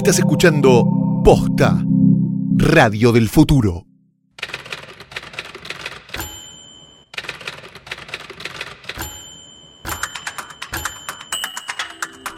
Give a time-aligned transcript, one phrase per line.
[0.00, 0.86] Estás escuchando
[1.22, 1.84] Posta,
[2.56, 3.84] Radio del Futuro.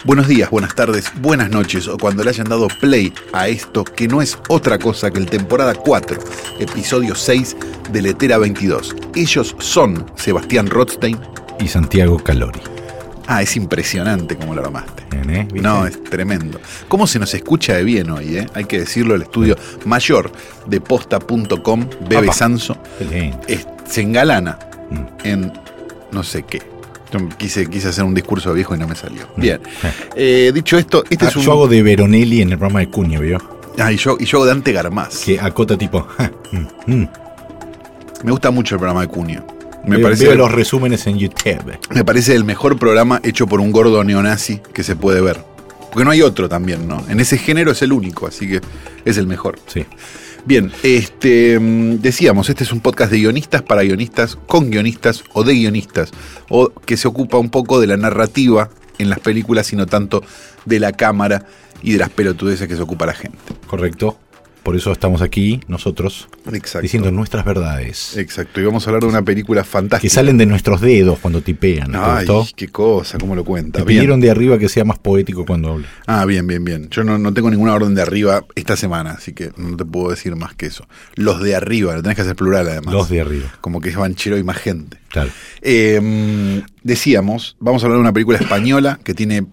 [0.05, 4.09] Buenos días, buenas tardes, buenas noches o cuando le hayan dado play a esto que
[4.09, 6.19] no es otra cosa que el temporada 4,
[6.59, 7.57] episodio 6
[7.93, 8.97] de Letera 22.
[9.15, 11.17] Ellos son Sebastián Rothstein
[11.61, 12.82] y Santiago Calori.
[13.35, 15.05] Ah, es impresionante como lo armaste.
[15.29, 15.49] ¿eh?
[15.55, 16.61] No, es tremendo.
[16.89, 18.37] ¿Cómo se nos escucha de bien hoy?
[18.37, 18.47] Eh?
[18.55, 20.31] Hay que decirlo, el estudio mayor
[20.67, 22.33] de posta.com, Bebe.
[22.33, 22.77] Sanso,
[23.49, 24.59] es- se engalana
[24.91, 25.07] Mm.
[25.25, 25.53] en
[26.13, 26.61] no sé qué.
[27.11, 29.27] Yo quise, quise hacer un discurso viejo y no me salió.
[29.37, 29.61] Bien.
[30.17, 30.49] Eh.
[30.49, 31.43] Eh, dicho esto, este Ah, es un.
[31.43, 33.39] Yo hago de Veronelli en el programa de Cuña, ¿vio?
[33.79, 35.21] Ah, y yo, y yo hago de Ante Garmaz.
[35.25, 36.03] Que acota tipo.
[36.19, 37.09] ja, mm, mm.
[38.25, 39.45] Me gusta mucho el programa de Cunio.
[39.85, 41.79] Me Veo- parece, veo los resúmenes en YouTube.
[41.95, 45.45] me parece el mejor programa hecho por un gordo neonazi que se puede ver.
[45.91, 47.05] Porque no hay otro también, ¿no?
[47.09, 48.61] En ese género es el único, así que
[49.05, 49.59] es el mejor.
[49.67, 49.85] Sí.
[50.47, 55.45] Bien, este mm, decíamos, este es un podcast de guionistas para guionistas, con guionistas o
[55.45, 56.11] de guionistas,
[56.49, 60.23] o que se ocupa un poco de la narrativa en las películas y no tanto
[60.65, 61.45] de la cámara
[61.83, 63.39] y de las pelotudeces que se ocupa la gente.
[63.67, 64.17] Correcto.
[64.63, 66.83] Por eso estamos aquí, nosotros, Exacto.
[66.83, 68.17] diciendo nuestras verdades.
[68.17, 70.03] Exacto, y vamos a hablar de una película fantástica.
[70.03, 71.91] Que salen de nuestros dedos cuando tipean.
[71.91, 72.47] ¿te Ay, gustó?
[72.55, 73.79] qué cosa, cómo lo cuenta.
[73.79, 73.87] Bien.
[73.99, 75.87] pidieron de arriba que sea más poético cuando hable.
[76.07, 76.89] Ah, bien, bien, bien.
[76.91, 80.11] Yo no, no tengo ninguna orden de arriba esta semana, así que no te puedo
[80.11, 80.87] decir más que eso.
[81.17, 82.95] Los de arriba, lo tenés que hacer plural además.
[82.95, 83.53] Los de arriba.
[83.61, 84.99] Como que es banchero y más gente.
[85.09, 85.31] Claro.
[85.61, 89.45] Eh, decíamos, vamos a hablar de una película española que tiene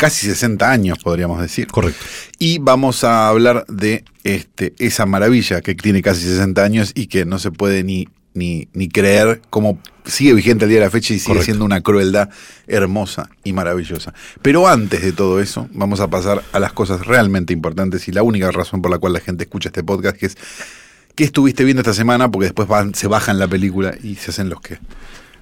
[0.00, 1.66] casi 60 años, podríamos decir.
[1.66, 2.02] Correcto.
[2.38, 7.24] Y vamos a hablar de este, esa maravilla que tiene casi 60 años y que
[7.26, 11.12] no se puede ni, ni, ni creer cómo sigue vigente al día de la fecha
[11.12, 11.44] y sigue Correcto.
[11.44, 12.30] siendo una crueldad
[12.66, 14.14] hermosa y maravillosa.
[14.40, 18.22] Pero antes de todo eso, vamos a pasar a las cosas realmente importantes y la
[18.22, 20.36] única razón por la cual la gente escucha este podcast, que es
[21.14, 22.30] ¿qué estuviste viendo esta semana?
[22.30, 24.78] Porque después van- se bajan la película y se hacen los que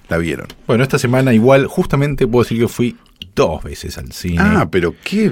[0.09, 0.47] la vieron.
[0.67, 2.97] Bueno, esta semana igual, justamente puedo decir que fui
[3.35, 4.37] dos veces al cine.
[4.39, 5.31] Ah, pero qué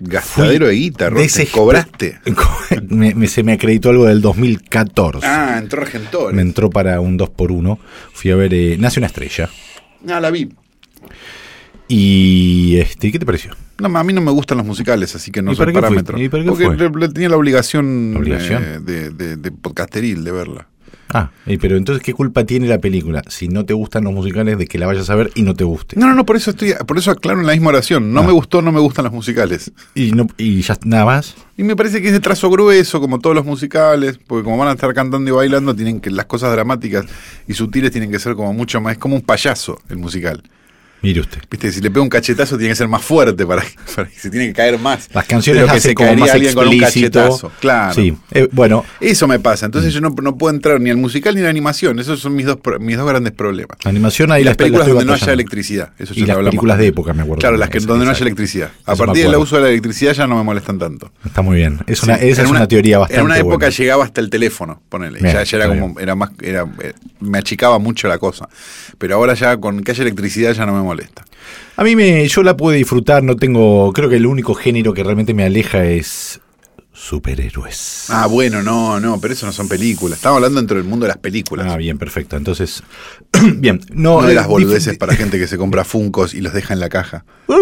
[0.00, 2.18] gastadero de guita, Ros, ¿te cobraste?
[2.88, 5.26] me, me- se me acreditó algo del 2014.
[5.26, 6.34] Ah, entró Argentores.
[6.34, 7.78] Me entró para un 2x1.
[8.12, 9.48] Fui a ver eh, Nace una estrella.
[10.08, 10.48] Ah, la vi.
[11.88, 13.52] Y este, ¿qué te pareció?
[13.78, 16.16] No, a mí no me gustan los musicales, así que no ¿Y soy parámetro.
[16.30, 16.76] Porque fue?
[16.76, 18.62] le- le tenía la obligación, ¿La obligación?
[18.62, 20.68] eh, de, de- de podcasteril de verla.
[21.12, 24.56] Ah, eh, pero entonces, ¿qué culpa tiene la película si no te gustan los musicales
[24.58, 25.96] de que la vayas a ver y no te guste?
[25.98, 28.12] No, no, no, por eso estoy, por eso aclaro en la misma oración.
[28.12, 28.24] No Ah.
[28.24, 29.72] me gustó, no me gustan los musicales.
[29.94, 31.34] Y, no, y ya nada más.
[31.56, 34.68] Y me parece que es de trazo grueso, como todos los musicales, porque como van
[34.68, 37.06] a estar cantando y bailando, tienen que las cosas dramáticas
[37.48, 40.42] y sutiles tienen que ser como mucho más, es como un payaso el musical.
[41.02, 41.38] Mire usted.
[41.50, 43.62] Viste, si le pega un cachetazo tiene que ser más fuerte para,
[43.96, 45.08] para que se tiene que caer más.
[45.14, 47.50] Las canciones de lo que se como más alguien con un cachetazo.
[47.60, 47.94] Claro.
[47.94, 49.66] Sí, eh, bueno, Eso me pasa.
[49.66, 51.98] Entonces yo no, no puedo entrar ni al musical ni a la animación.
[51.98, 53.78] Esos son mis dos, mis dos grandes problemas.
[53.84, 55.32] animación ahí Y la las películas donde no haya batallando.
[55.42, 55.92] electricidad.
[55.98, 56.50] Eso Y las hablamos.
[56.50, 57.40] películas de época, me acuerdo.
[57.40, 58.70] Claro, las que, donde no haya electricidad.
[58.84, 61.10] A Eso partir del uso de la electricidad ya no me molestan tanto.
[61.24, 61.78] Está muy bien.
[61.86, 63.70] Es una, Sí, esa en es una, teoría bastante En una época buena.
[63.70, 65.18] llegaba hasta el teléfono, ponele.
[65.20, 68.48] Bien, ya, ya era como, era más, era, eh, me achicaba mucho la cosa.
[68.98, 70.89] Pero ahora ya con que haya electricidad ya no me molesta.
[71.76, 75.02] A mí me, yo la puedo disfrutar, no tengo, creo que el único género que
[75.02, 76.40] realmente me aleja es
[77.00, 78.06] superhéroes.
[78.10, 80.18] Ah, bueno, no, no, pero eso no son películas.
[80.18, 81.66] Estamos hablando dentro del mundo de las películas.
[81.68, 82.36] Ah, bien, perfecto.
[82.36, 82.82] Entonces,
[83.56, 86.52] bien, no, no de eh, las boludeces para gente que se compra funcos y los
[86.52, 87.24] deja en la caja.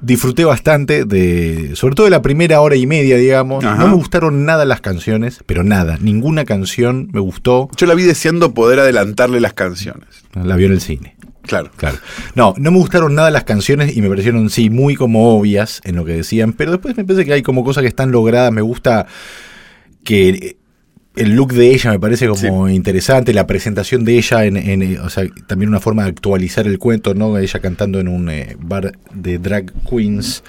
[0.00, 3.64] disfruté bastante de, sobre todo de la primera hora y media, digamos.
[3.64, 3.82] Ajá.
[3.82, 7.68] No me gustaron nada las canciones, pero nada, ninguna canción me gustó.
[7.76, 10.08] Yo la vi deseando poder adelantarle las canciones.
[10.34, 11.15] La vio en el cine.
[11.46, 11.70] Claro.
[11.76, 11.98] Claro.
[12.34, 15.96] No, no me gustaron nada las canciones y me parecieron, sí, muy como obvias en
[15.96, 18.52] lo que decían, pero después me parece que hay como cosas que están logradas.
[18.52, 19.06] Me gusta
[20.04, 20.56] que
[21.16, 25.08] el look de ella me parece como interesante, la presentación de ella, en, en, o
[25.08, 27.38] sea, también una forma de actualizar el cuento, ¿no?
[27.38, 30.42] Ella cantando en un eh, bar de drag queens.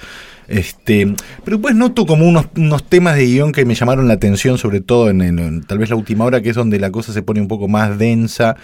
[0.49, 1.13] Este,
[1.43, 4.79] pero después noto como unos, unos temas de guion que me llamaron la atención, sobre
[4.79, 7.21] todo en, en- en tal vez la última hora, que es donde la cosa se
[7.21, 8.55] pone un poco más densa.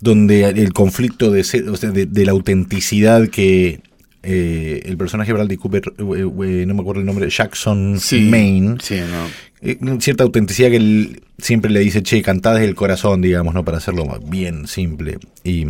[0.00, 3.80] Donde el conflicto de, ser- o sea, de, de la autenticidad que
[4.22, 7.98] eh, el personaje de Bradley Cooper, eh, eh, no me acuerdo el nombre, Jackson
[8.28, 8.96] Maine, Sí,
[9.80, 10.00] no.
[10.00, 13.64] cierta autenticidad que él siempre le dice, che, cantá desde el corazón, digamos, ¿no?
[13.64, 15.18] Para hacerlo bien simple.
[15.44, 15.66] Y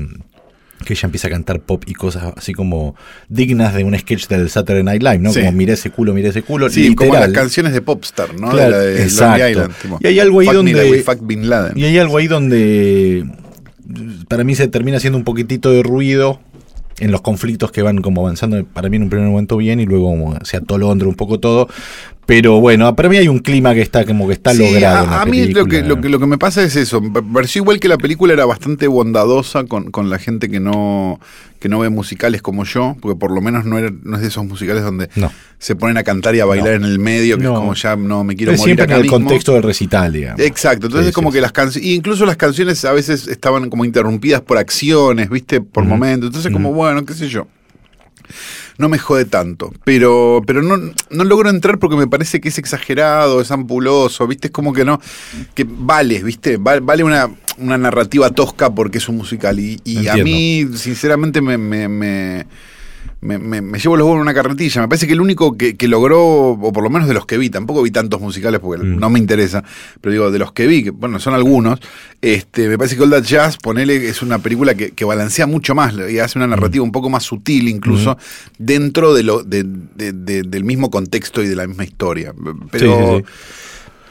[0.84, 2.94] que ella empieza a cantar pop y cosas así como
[3.30, 5.32] dignas de un sketch del Saturday Night Live, ¿no?
[5.32, 5.40] Sí.
[5.40, 6.68] Como miré ese culo, miré ese culo.
[6.68, 8.50] Sí, como las canciones de Popstar, ¿no?
[8.50, 9.48] Claro, de la de exacto.
[9.48, 9.72] Island.
[10.00, 11.78] Y hay algo ahí fuck donde- Bin Laden.
[11.78, 13.24] Y hay algo ahí donde
[14.28, 16.40] para mí se termina haciendo un poquitito de ruido
[16.98, 19.86] en los conflictos que van como avanzando, para mí en un primer momento bien y
[19.86, 21.68] luego como se atolondra un poco todo.
[22.26, 25.06] Pero bueno, para mí hay un clima que está como que está Sí, logrado.
[25.14, 27.00] A, mí lo que, lo, que, lo que me pasa es eso.
[27.00, 31.20] Me pareció igual que la película era bastante bondadosa con, con la gente que no,
[31.60, 34.28] que no ve musicales como yo, porque por lo menos no, era, no es de
[34.28, 35.30] esos musicales donde No.
[35.60, 37.52] se ponen a cantar y a bailar en el medio, que No.
[37.52, 39.18] es como ya no me quiero Pero morir siempre acá en el mismo.
[39.18, 40.40] contexto del recital, digamos.
[40.40, 43.70] Exacto, entonces Sí, es como sí, que las canciones, incluso las canciones a veces estaban
[43.70, 47.46] como interrumpidas por acciones, viste, por momentos, entonces como bueno, qué sé yo.
[48.78, 50.76] No me jode tanto, pero, pero no,
[51.10, 54.84] no logro entrar porque me parece que es exagerado, es ampuloso, viste, es como que
[54.84, 55.00] no,
[55.54, 60.08] que vale, viste, Va- vale una, una narrativa tosca porque es un musical y, y
[60.08, 62.46] a mí sinceramente me, me, me-
[63.20, 64.82] me, me- me llevo los huevos en una carretilla.
[64.82, 66.20] Me parece que el único que, que logró,
[66.50, 68.98] o por lo menos de los que vi, tampoco vi tantos musicales porque Mm.
[69.00, 69.64] no me interesa,
[70.00, 71.80] pero digo, de los que vi, que bueno, son algunos,
[72.20, 75.74] este, me parece que All That Jazz, ponele, es una película que, que balancea mucho
[75.74, 78.16] más y hace una narrativa un poco más sutil incluso
[78.58, 82.34] dentro de lo, de- de- de- del mismo contexto y de la misma historia.
[82.70, 83.32] Pero, Sí, sí,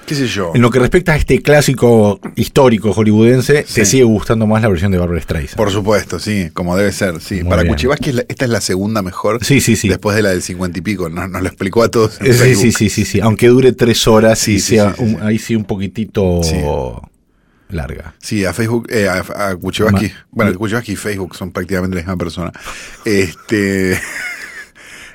[0.06, 0.52] qué sé yo.
[0.54, 3.74] En lo que respecta a este clásico histórico hollywoodense, Sí.
[3.76, 5.58] te sigue gustando más la versión de Barbara Streisand.
[5.58, 7.42] Por supuesto, sí, como debe ser, sí.
[7.44, 7.68] Muy Para.
[7.68, 9.44] Kuchibaski esta es la segunda mejor.
[9.44, 9.88] Sí, sí, sí.
[9.90, 12.20] Después de la del cincuenta y pico, nos, nos lo explicó a todos.
[12.22, 12.62] en Eh, Sí, Facebook.
[12.64, 13.20] sí, sí, sí, sí.
[13.22, 16.42] Aunque dure tres horas Sí, y sea un- ahí sí un poquitito
[17.70, 18.14] larga.
[18.20, 20.12] Sí, a Facebook, eh, a, a Kuchibaski.
[20.32, 22.52] Bueno, Kuchibaski y Facebook son prácticamente la misma persona.
[23.04, 24.00] Este.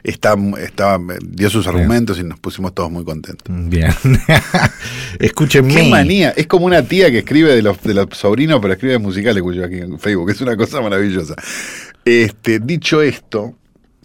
[0.02, 3.47] Está, estaba, dio sus argumentos y nos pusimos todos muy contentos.
[3.49, 3.93] Bien.
[5.19, 5.75] Escúchenme.
[5.75, 8.99] Qué manía, es como una tía que escribe de los, de los sobrinos, pero escribe
[8.99, 11.35] musicales Kuchibaski en Facebook, es una cosa maravillosa.
[12.05, 13.55] Este, dicho esto,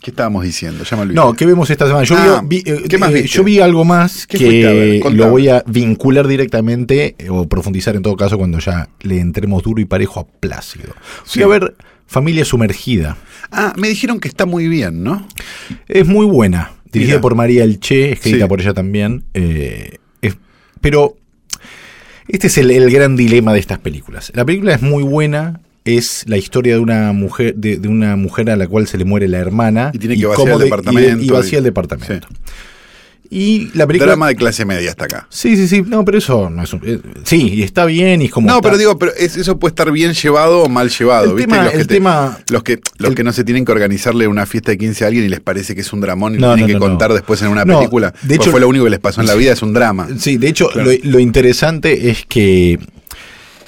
[0.02, 0.84] ¿qué estábamos diciendo?
[0.84, 1.14] Ya me.
[1.14, 2.04] No, ¿qué vemos esta semana?
[2.04, 3.28] Yo, Ah, vi, eh, ¿qué más eh, viste?
[3.30, 8.16] yo vi algo más que lo voy a vincular directamente eh, o profundizar en todo
[8.16, 10.94] caso cuando ya le entremos duro y parejo a Plácido.
[11.24, 11.40] Sí.
[11.40, 11.76] Fui a ver
[12.08, 13.18] Familia Sumergida.
[13.52, 15.28] Ah, me dijeron que está muy bien, ¿no?
[15.88, 16.72] Es muy buena.
[16.92, 17.22] Dirigida Mira.
[17.22, 18.48] por María Elche, escrita Sí.
[18.50, 19.24] por ella también.
[19.34, 20.38] eh, es-
[20.82, 21.18] pero
[22.28, 24.32] este es el, el gran dilema de estas películas.
[24.36, 25.62] La película es muy buena.
[25.84, 29.06] Es la historia de una mujer, de, de una mujer a la cual se le
[29.06, 29.92] muere la hermana.
[29.94, 32.28] Y tiene que vaciar cómo el de- y- departamento Y, vacía y- el departamento.
[33.30, 34.12] Y la película.
[34.12, 35.28] Drama de clase media hasta acá.
[35.30, 35.82] Sí, sí, sí.
[35.86, 38.48] No, pero eso no es un- eh, Sí, y está bien y es como.
[38.48, 41.32] No, está- pero digo, pero es- eso puede estar bien llevado o mal llevado.
[41.32, 41.52] El ¿viste?
[41.52, 43.72] tema- los que el te- tema- los que, los el- que no se tienen que
[43.72, 46.38] organizarle una fiesta de 15 a alguien y les parece que es un dramón y
[46.38, 47.16] No, lo tienen no, que no, contar no.
[47.16, 48.14] después en una No, película.
[48.22, 50.08] de hecho- fue lo único que les pasó en la vida, es un drama.
[50.18, 50.92] Sí, de hecho, Claro.
[50.92, 52.80] lo, lo interesante es que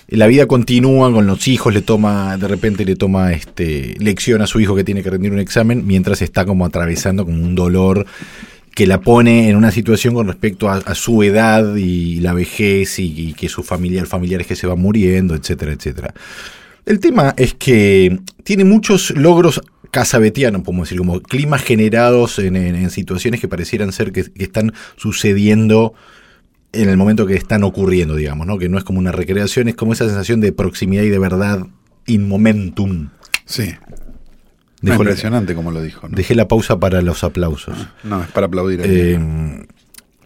[0.09, 4.47] la vida continúa con los hijos, le toma, de repente le toma este lección a
[4.47, 8.05] su hijo que tiene que rendir un examen, mientras está como atravesando como un dolor
[8.77, 13.33] que la pone en una situación con respecto a, su edad y la vejez y,
[13.33, 16.13] que su familia, el familiar es que se va muriendo, etcétera, etcétera.
[16.85, 22.75] El tema es que tiene muchos logros casabetianos, podemos decir, como climas generados en, en-
[22.75, 25.95] en situaciones que parecieran ser que, que están sucediendo
[26.71, 28.59] en el momento que están ocurriendo, digamos, ¿no?
[28.59, 31.65] Que no es como una recreación, es como esa sensación de proximidad y de verdad
[32.05, 33.09] in momentum.
[33.45, 33.73] Sí.
[34.89, 36.07] La- impresionante como lo dijo.
[36.07, 36.15] ¿no?
[36.15, 37.77] dejé la pausa para los aplausos.
[38.03, 38.81] No, es para aplaudir.
[38.83, 39.19] Eh,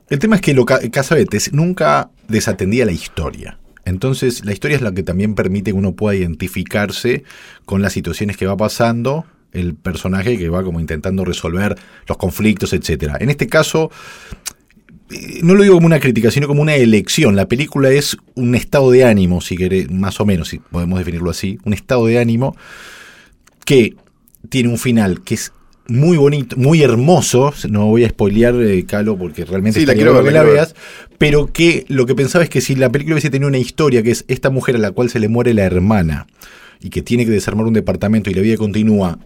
[0.09, 3.57] el tema es que lo ca- Casabetes nunca desatendía la historia.
[3.85, 7.23] Entonces, la historia es la que también permite que uno pueda identificarse
[7.65, 11.75] con las situaciones que va pasando, el personaje que va como intentando resolver
[12.07, 13.17] los conflictos, etcétera.
[13.19, 13.89] En este caso,
[15.09, 17.35] eh, no lo digo como una crítica, sino como una elección.
[17.35, 21.29] La película es un estado de ánimo, si querés, más o menos, si podemos definirlo
[21.31, 22.55] así, un estado de ánimo
[23.65, 23.95] que
[24.49, 25.53] tiene un final que es
[25.87, 27.53] muy bonito, muy hermoso.
[27.69, 30.75] No voy a spoilear, eh, Calo, porque realmente Sí, la quiero ver, que la veas.
[31.17, 34.11] Pero que lo que pensaba es que si la película hubiese tenido una historia, que
[34.11, 36.27] es esta mujer a la cual se le muere la hermana
[36.79, 39.19] y que tiene que desarmar un departamento y la vida continúa,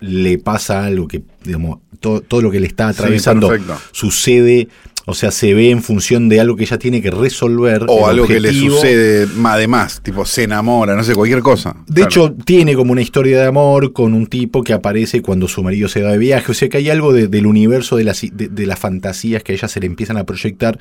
[0.00, 3.50] le pasa algo que, digamos, todo, todo lo que le está atravesando
[3.92, 4.68] sucede,
[5.10, 7.86] o sea, se ve en función de algo que ella tiene que resolver.
[7.88, 11.74] o algo que le sucede más además, tipo se enamora, no sé, cualquier cosa.
[11.86, 12.08] De Claro.
[12.08, 15.88] hecho, tiene como una historia de amor con un tipo que aparece cuando su marido
[15.88, 16.52] se va de viaje.
[16.52, 19.52] O sea que hay algo de- del universo de las, de, de las fantasías que
[19.52, 20.78] a ella se le empiezan a proyectar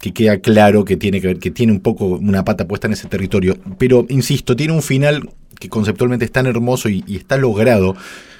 [0.00, 2.94] que queda claro que tiene que ver, que tiene un poco una pata puesta en
[2.94, 3.58] ese territorio.
[3.76, 5.28] Pero, insisto, tiene un final
[5.60, 7.94] que conceptualmente es tan hermoso y, está logrado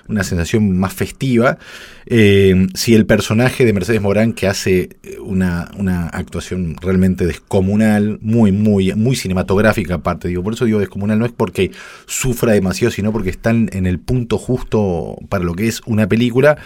[0.09, 1.59] una sensación más festiva.
[2.07, 8.51] Eh, si el personaje de Mercedes Morán, que hace una, una, actuación realmente descomunal, muy,
[8.51, 11.71] muy, muy cinematográfica aparte, digo, por eso digo descomunal, no es porque
[12.07, 16.57] sufra demasiado, sino porque están en el punto justo para lo que es una película,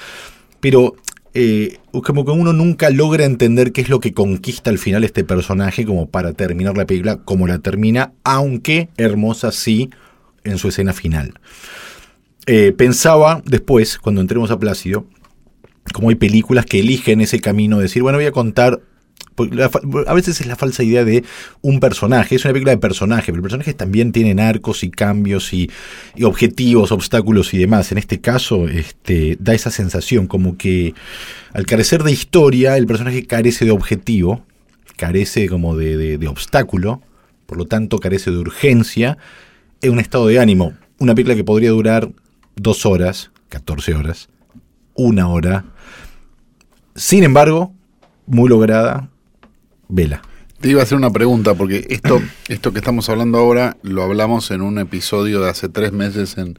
[0.61, 0.95] pero
[1.35, 5.25] eh, como que uno nunca logra entender qué es lo que conquista al final este
[5.25, 9.91] personaje como para terminar la película como la termina, aunque hermosa sí
[10.45, 11.35] en su escena final.
[12.47, 15.07] Eh, pensaba después, cuando entremos a Plácido,
[15.93, 18.81] como hay películas que eligen ese camino de decir, bueno, voy a contar.
[20.07, 21.25] A veces es la falsa idea de
[21.61, 25.71] un personaje, es una película de personaje, pero personajes también tienen arcos y cambios y,
[26.23, 27.91] objetivos, obstáculos y demás.
[27.91, 30.95] En este caso, este, da esa sensación como que
[31.53, 34.45] al carecer de historia, el personaje carece de objetivo,
[34.97, 37.03] carece como de, de obstáculo,
[37.47, 39.19] por lo tanto carece de urgencia,
[39.85, 40.73] es un estado de ánimo.
[40.99, 42.11] Una película que podría durar
[42.57, 44.29] dos horas, 14 horas,
[44.95, 45.67] una hora.
[46.95, 47.75] Sin embargo,
[48.27, 49.11] muy lograda,
[49.89, 50.23] vela.
[50.61, 54.51] Te iba a hacer una pregunta, porque esto, esto que estamos hablando ahora lo hablamos
[54.51, 56.59] en un episodio de hace tres meses en,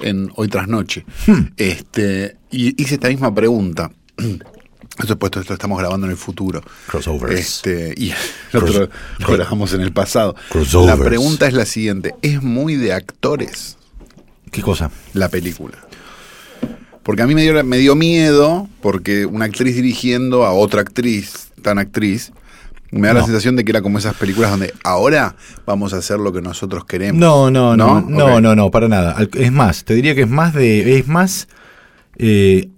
[0.00, 1.04] en Hoy tras Noche.
[1.26, 1.52] Hmm.
[1.56, 3.92] Este, y hice esta misma pregunta.
[4.96, 6.62] Por supuesto, esto estamos grabando en el futuro.
[6.86, 7.38] Crossovers.
[7.38, 8.12] Este, y
[8.52, 10.34] lo grabamos en el pasado.
[10.84, 13.76] La pregunta es la siguiente: ¿es muy de actores?
[14.50, 14.90] ¿Qué cosa?
[15.12, 15.76] La película.
[17.02, 21.50] Porque a mí me dio, me dio miedo, porque una actriz dirigiendo a otra actriz,
[21.62, 22.32] tan actriz,
[22.90, 23.20] me da no.
[23.20, 25.36] la sensación de que era como esas películas donde ahora
[25.66, 27.20] vamos a hacer lo que nosotros queremos.
[27.20, 28.42] No, no, no, no, no, okay.
[28.42, 29.16] no, no, para nada.
[29.34, 31.48] Es más, te diría que es más de, es más,
[32.16, 32.70] eh,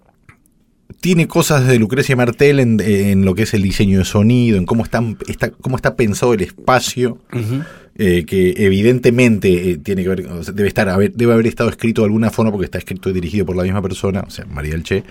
[1.00, 4.66] tiene cosas de Lucrecia Martel en, en, lo que es el diseño de sonido, en
[4.66, 7.18] cómo está, está cómo está pensado el espacio.
[7.32, 7.64] Uh -huh.
[8.00, 11.68] Eh, que evidentemente eh, tiene que ver, o sea, debe estar, haber, debe haber estado
[11.68, 14.44] escrito de alguna forma porque está escrito y dirigido por la misma persona, o sea,
[14.44, 15.02] María del Che.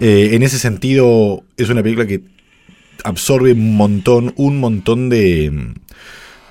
[0.00, 2.22] Eh, en ese sentido, es una película que
[3.04, 5.74] absorbe un montón, un montón de,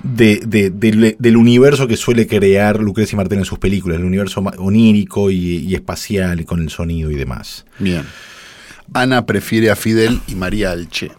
[0.04, 4.40] de, de, de, del universo que suele crear Lucrecia Martel en sus películas, el universo
[4.58, 7.66] onírico y, y espacial y con el sonido y demás.
[7.80, 8.04] Bien.
[8.94, 11.12] Ana prefiere a Fidel y María Alche.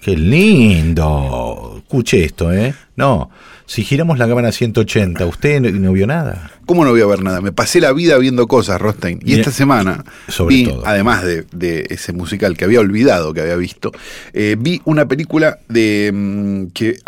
[0.00, 1.74] Qué lindo.
[1.78, 2.74] Escuche esto, ¿eh?
[2.94, 3.30] No,
[3.66, 6.52] si giramos la cámara a 180, ¿usted no, no, vio nada?
[6.64, 7.40] ¿Cómo no voy a ver nada?
[7.40, 9.18] Me pasé la vida viendo cosas, Rostein.
[9.24, 10.86] Y, y esta semana sobre vi, todo.
[10.86, 13.90] además de, de, ese musical que había olvidado que había visto,
[14.32, 16.98] eh, vi una película de mmm, que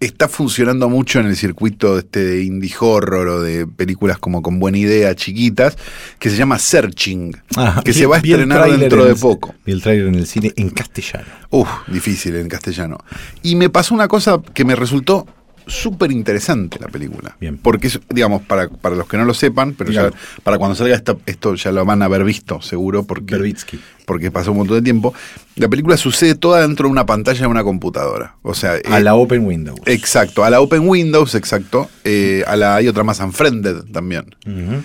[0.00, 4.58] está funcionando mucho en el circuito este de indie horror o de películas como con
[4.58, 5.76] buena idea, chiquitas,
[6.18, 9.54] que se llama Searching, ah, que vi, se va a estrenar dentro de poco.
[9.64, 11.26] Vi el trailer en el cine en castellano.
[11.50, 12.98] Uf, difícil en castellano.
[13.42, 15.26] Y me pasó una cosa que me resultó
[15.66, 17.36] súper interesante la película.
[17.40, 17.58] Bien.
[17.58, 20.10] Porque, digamos, para, para los que no lo sepan, pero ya,
[20.42, 23.80] para cuando salga esto, esto ya lo van a haber visto, seguro, porque, Berbitsky.
[24.04, 25.14] porque pasó un montón de tiempo.
[25.56, 28.36] La película sucede toda dentro de una pantalla de una computadora.
[28.42, 28.72] O sea.
[28.72, 29.80] A eh, la Open Windows.
[29.86, 31.90] Exacto, a la Open Windows, exacto.
[32.04, 34.34] Eh, a la hay otra más Unfriended también.
[34.46, 34.82] Uh -huh.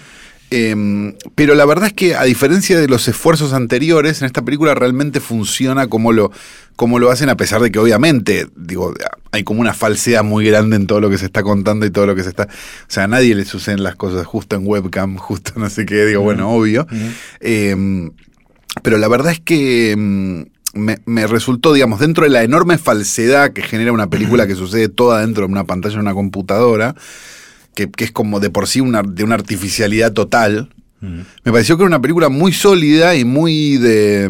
[0.51, 4.73] Eh, pero la verdad es que a diferencia de los esfuerzos anteriores, en esta película
[4.73, 6.31] realmente funciona como lo,
[6.75, 8.93] como lo hacen, a pesar de que obviamente, digo,
[9.31, 12.07] hay como una falsedad muy grande en todo lo que se está contando y todo
[12.07, 12.43] lo que se está.
[12.43, 16.05] O sea, a nadie le suceden las cosas justo en webcam, justo no sé qué,
[16.05, 16.25] digo, uh -huh.
[16.25, 16.87] bueno, obvio.
[16.89, 17.11] Uh -huh.
[17.41, 18.11] eh,
[18.81, 20.45] pero la verdad es que.
[20.75, 24.87] Me, me, resultó, digamos, dentro de la enorme falsedad que genera una película que sucede
[24.87, 26.93] toda dentro de una pantalla de una computadora,
[27.75, 30.69] que, que, es como de por sí una, de una artificialidad total.
[31.01, 31.21] Mm.
[31.43, 34.27] Me pareció que era una película muy sólida y muy de.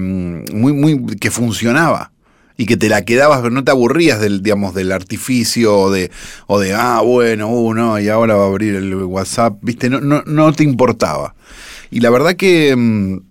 [0.54, 1.06] muy, muy.
[1.18, 2.12] que funcionaba.
[2.58, 6.12] Y que te la quedabas, pero no te aburrías del, digamos, del artificio o de,
[6.46, 10.02] o de ah, bueno, uh, no, y ahora va a abrir el WhatsApp, viste, no,
[10.02, 11.36] no, no te importaba.
[11.90, 13.22] Y la verdad que.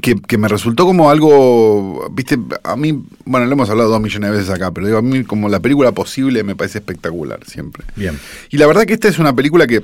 [0.00, 4.30] Que, que, me resultó como algo, viste, a mí, bueno, lo hemos hablado dos millones
[4.30, 7.84] de veces acá, pero digo, a mí como la película posible me parece espectacular siempre.
[7.94, 8.18] Bien.
[8.50, 9.82] Y la verdad que esta es una película que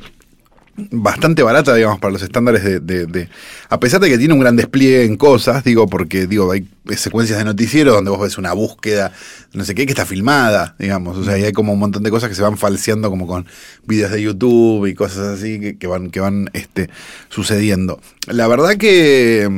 [0.91, 3.29] bastante barata, digamos, para los estándares de, de, de,
[3.69, 7.39] A pesar de que tiene un gran despliegue en cosas, digo, porque digo, hay secuencias
[7.39, 9.13] de noticiero donde vos ves una búsqueda,
[9.53, 11.17] no sé qué, que está filmada, digamos.
[11.17, 13.47] O sea, y hay como un montón de cosas que se van falseando como con
[13.87, 16.89] videos de YouTube y cosas así que, van, que van este,
[17.29, 18.01] sucediendo.
[18.27, 19.49] La verdad que.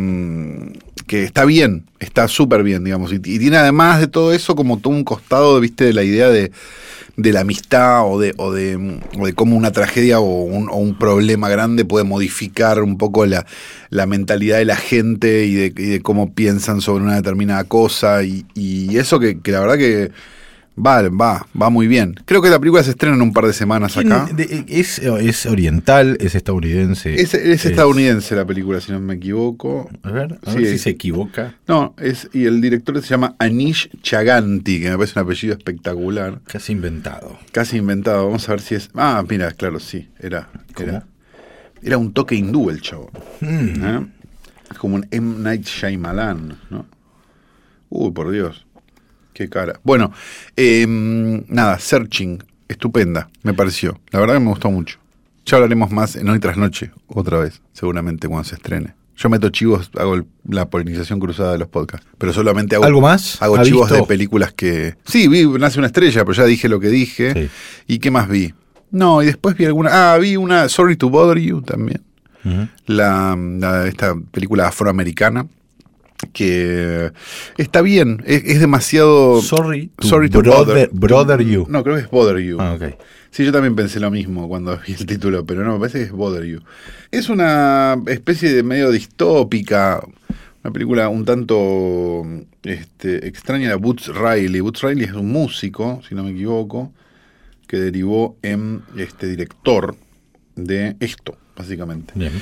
[1.06, 3.12] que está bien, está súper bien, digamos.
[3.12, 6.28] Y, y tiene además de todo eso como todo un costado, viste, de la idea
[6.30, 6.50] de,
[7.22, 10.76] de la amistad o de, o de, o de cómo una tragedia o un, o
[10.76, 13.46] un problema grande puede modificar un poco la,
[13.90, 18.22] la mentalidad de la gente y de, cómo piensan sobre una determinada cosa.
[18.22, 20.10] Y, y eso que, que la verdad que
[20.84, 22.14] va, va, va muy bien.
[22.25, 24.28] Creo que la película se estrena en un par de semanas ¿Quién- acá.
[24.32, 27.14] de- es, es oriental, es estadounidense.
[27.20, 29.88] Es, es estadounidense la película, si no me equivoco.
[30.02, 31.54] A ver, a Sí, ver si se equivoca.
[31.68, 36.40] No, es, y el director se llama Anish Chaganti, que me parece un apellido espectacular.
[36.46, 37.38] Casi inventado.
[37.52, 38.26] Casi inventado.
[38.26, 38.90] Vamos a ver si es.
[38.94, 40.08] Ah, mira, claro, sí.
[40.18, 40.49] Era.
[40.78, 41.06] Era,
[41.82, 43.10] era un toque hindú el chavo.
[43.40, 43.84] Mm.
[43.84, 44.06] ¿Eh?
[44.70, 45.37] Es como un M.
[45.40, 46.87] Night Shyamalan, ¿no?
[47.88, 48.66] Uy, por Dios.
[49.32, 49.80] Qué cara.
[49.84, 50.12] Bueno,
[50.56, 50.87] eh,
[51.49, 52.42] nada, Searching.
[52.68, 53.99] Estupenda, me pareció.
[54.10, 54.99] La verdad que me gustó mucho.
[55.44, 58.94] Ya hablaremos más en Hoy tras Noche, otra vez, seguramente cuando se estrene.
[59.16, 62.06] Yo meto chivos, hago el- la polinización cruzada de los podcasts.
[62.16, 62.84] Pero solamente hago.
[62.84, 63.42] ¿Algo más?
[63.42, 64.02] Hago ¿Ha chivos visto?
[64.02, 64.94] de películas que.
[65.04, 67.32] Sí, vi Nace una estrella, pero ya dije lo que dije.
[67.34, 67.50] Sí.
[67.94, 68.54] ¿Y qué más vi?
[68.92, 70.12] No, y después vi alguna.
[70.14, 72.02] Ah, vi una Sorry to Bother You también.
[72.87, 75.46] La- esta película afroamericana
[76.32, 77.12] que
[77.56, 79.40] está bien, es, es demasiado.
[79.42, 81.66] Sorry to Sorry to brother- brother you.
[81.68, 82.58] No, creo que es Bother You.
[82.60, 82.76] Ah.
[83.30, 86.04] Sí, yo también pensé lo mismo cuando vi el título, pero no, me parece que
[86.04, 86.60] es Bother You.
[87.10, 90.02] Es una especie de medio distópica,
[90.64, 92.24] una película un tanto
[92.64, 94.60] este, extraña de Boots Riley.
[94.60, 96.92] Boots Riley es un músico, si no me equivoco,
[97.68, 99.94] que derivó en este director
[100.56, 102.12] de esto, básicamente.
[102.16, 102.32] Bien.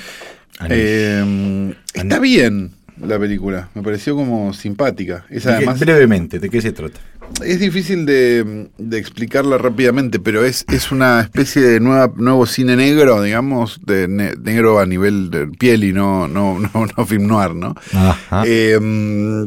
[0.70, 5.24] Eh, está bien la película, me pareció como simpática.
[5.30, 7.00] Es ¿De qué- además brevemente, ¿de qué se trata?
[7.44, 12.74] es difícil de, de explicarla rápidamente, pero es, es una especie de nueva, nuevo cine
[12.74, 17.26] negro, digamos, de ne- negro a nivel de piel y no, no, no, no film
[17.26, 17.74] noir, ¿no?
[17.92, 18.44] Ajá.
[18.46, 19.46] Eh,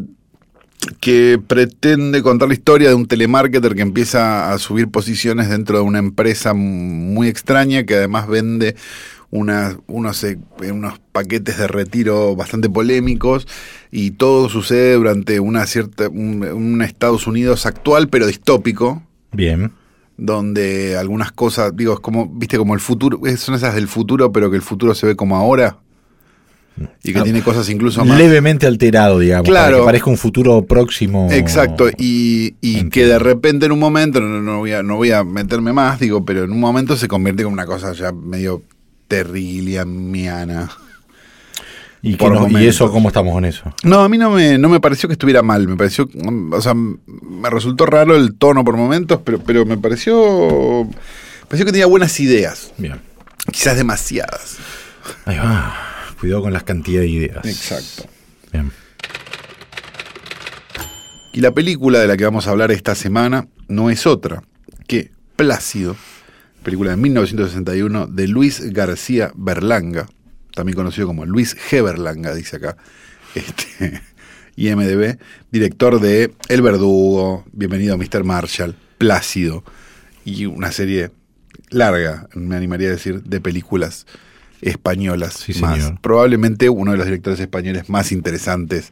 [0.99, 5.83] que pretende contar la historia de un telemarketer que empieza a subir posiciones dentro de
[5.83, 8.75] una empresa muy extraña que además vende
[9.31, 10.37] unas- unos, eh,
[10.71, 13.47] unos paquetes de retiro bastante polémicos
[13.91, 19.71] y todo sucede durante una cierta un, un Estados Unidos actual pero distópico Bien.
[20.17, 24.31] donde algunas cosas digo es como viste como el futuro es- son esas del futuro
[24.33, 25.77] pero que el futuro se ve como ahora
[27.03, 29.47] y que Ah, tiene cosas incluso más Levemente alterado, digamos.
[29.47, 29.79] Para Claro.
[29.79, 31.27] que parezca un futuro próximo.
[31.31, 35.11] Exacto, y, y que de repente en un momento, no, no voy a, no voy
[35.11, 38.63] a meterme más, digo, pero en un momento se convierte en una cosa ya medio
[39.11, 40.69] terriliamiana.
[42.01, 43.71] ¿Y, no- ¿Y eso cómo estamos con eso?
[43.83, 46.61] No, a mí no me, no me pareció que estuviera mal, me pareció, mm, o
[46.61, 51.71] sea, me resultó raro el tono por momentos, pero, pero me pareció, me pareció que
[51.71, 52.99] tenía buenas ideas, Bien.
[53.51, 54.57] quizás demasiadas.
[55.25, 55.75] Ahí va.
[56.19, 57.45] Cuidado con las cantidades de ideas.
[57.45, 58.09] Exacto.
[58.51, 58.71] Bien.
[61.33, 64.41] Y la película de la que vamos a hablar esta semana no es otra
[64.87, 65.95] que Plácido,
[66.63, 70.07] película de 1961 de Luis García Berlanga,
[70.55, 71.83] también conocido como Luis G.
[71.83, 72.77] Berlanga, dice acá,
[73.35, 74.01] este,
[74.55, 75.17] IMDB,
[75.51, 78.23] director de El Verdugo, Bienvenido a Mr.
[78.23, 79.63] Marshall, Plácido,
[80.25, 81.11] y una serie
[81.69, 84.05] larga, me animaría a decir, de películas
[84.61, 85.77] españolas Sí, más.
[85.81, 85.99] señor.
[86.01, 88.91] Probablemente uno de los directores españoles más interesantes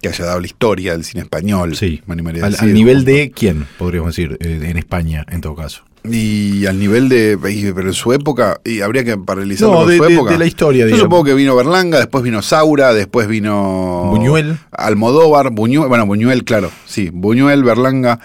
[0.00, 1.74] que haya dado la historia del cine español.
[1.76, 2.02] Sí.
[2.06, 2.68] me animaría a Al, decir.
[2.68, 5.84] al nivel de quién, podríamos decir, eh, en España, en todo caso.
[6.04, 7.38] Y al nivel de.
[7.40, 8.60] Pero en su época.
[8.64, 10.32] Y habría que paralizarlo No, con de- su de- época.
[10.32, 11.02] de la historia, Yo digamos.
[11.04, 14.06] supongo que vino Berlanga, después vino Saura, después vino.
[14.10, 14.58] Buñuel.
[14.72, 15.88] Almodóvar, Buñuel.
[15.88, 16.70] Bueno, Buñuel, claro.
[16.86, 18.20] Sí, Buñuel, Berlanga.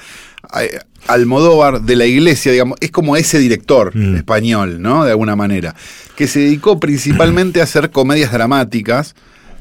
[0.62, 4.16] eh, Almodóvar de la iglesia, digamos, es como ese director Mm.
[4.16, 5.04] español, ¿no?
[5.06, 5.76] De alguna manera.
[6.16, 9.16] Que se dedicó principalmente a hacer comedias dramáticas.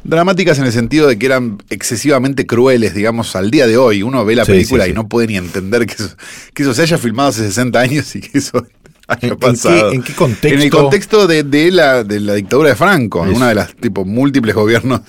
[0.05, 4.03] Dramáticas en el sentido de que eran excesivamente crueles, digamos, al día de hoy.
[4.03, 6.15] Uno ve la Sí, película sí, y no puede ni entender que eso,
[6.53, 8.67] que eso se haya filmado hace 60 años y que eso
[9.09, 9.91] haya ¿En- en pasado.
[9.91, 10.49] qué- en qué contexto?
[10.49, 13.35] En el contexto de, de la, de la dictadura de Franco, Eso.
[13.35, 15.01] una de las tipo múltiples gobiernos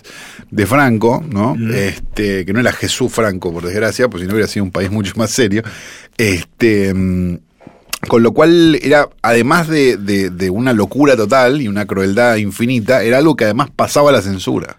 [0.49, 1.55] de Franco, ¿no?
[1.55, 1.73] Mm.
[1.73, 4.89] Este, que no era Jesús Franco, por desgracia, pues si no hubiera sido un país
[4.91, 5.61] mucho más serio.
[6.17, 6.93] Este.
[6.93, 7.37] mm,
[8.07, 13.01] Con lo cual era, además de, de- de una locura total y una crueldad infinita,
[13.03, 14.77] era algo que además pasaba la censura.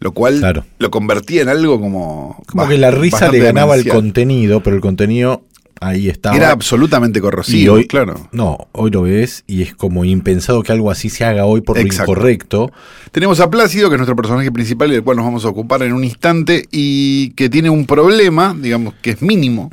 [0.00, 0.64] Lo cual Claro.
[0.78, 2.42] lo convertía en algo como...
[2.46, 5.42] Como que la risa le ganaba el contenido, pero el contenido
[5.80, 6.36] ahí estaba.
[6.36, 8.28] Era absolutamente y corrosivo, hoy, claro.
[8.32, 11.78] No, hoy lo ves y es como impensado que algo así se haga hoy por
[11.78, 12.12] Exacto.
[12.14, 12.72] lo incorrecto.
[13.12, 15.82] Tenemos a Plácido, que es nuestro personaje principal y del cual nos vamos a ocupar
[15.82, 19.70] en un instante, y que tiene un problema, digamos, que es mínimo,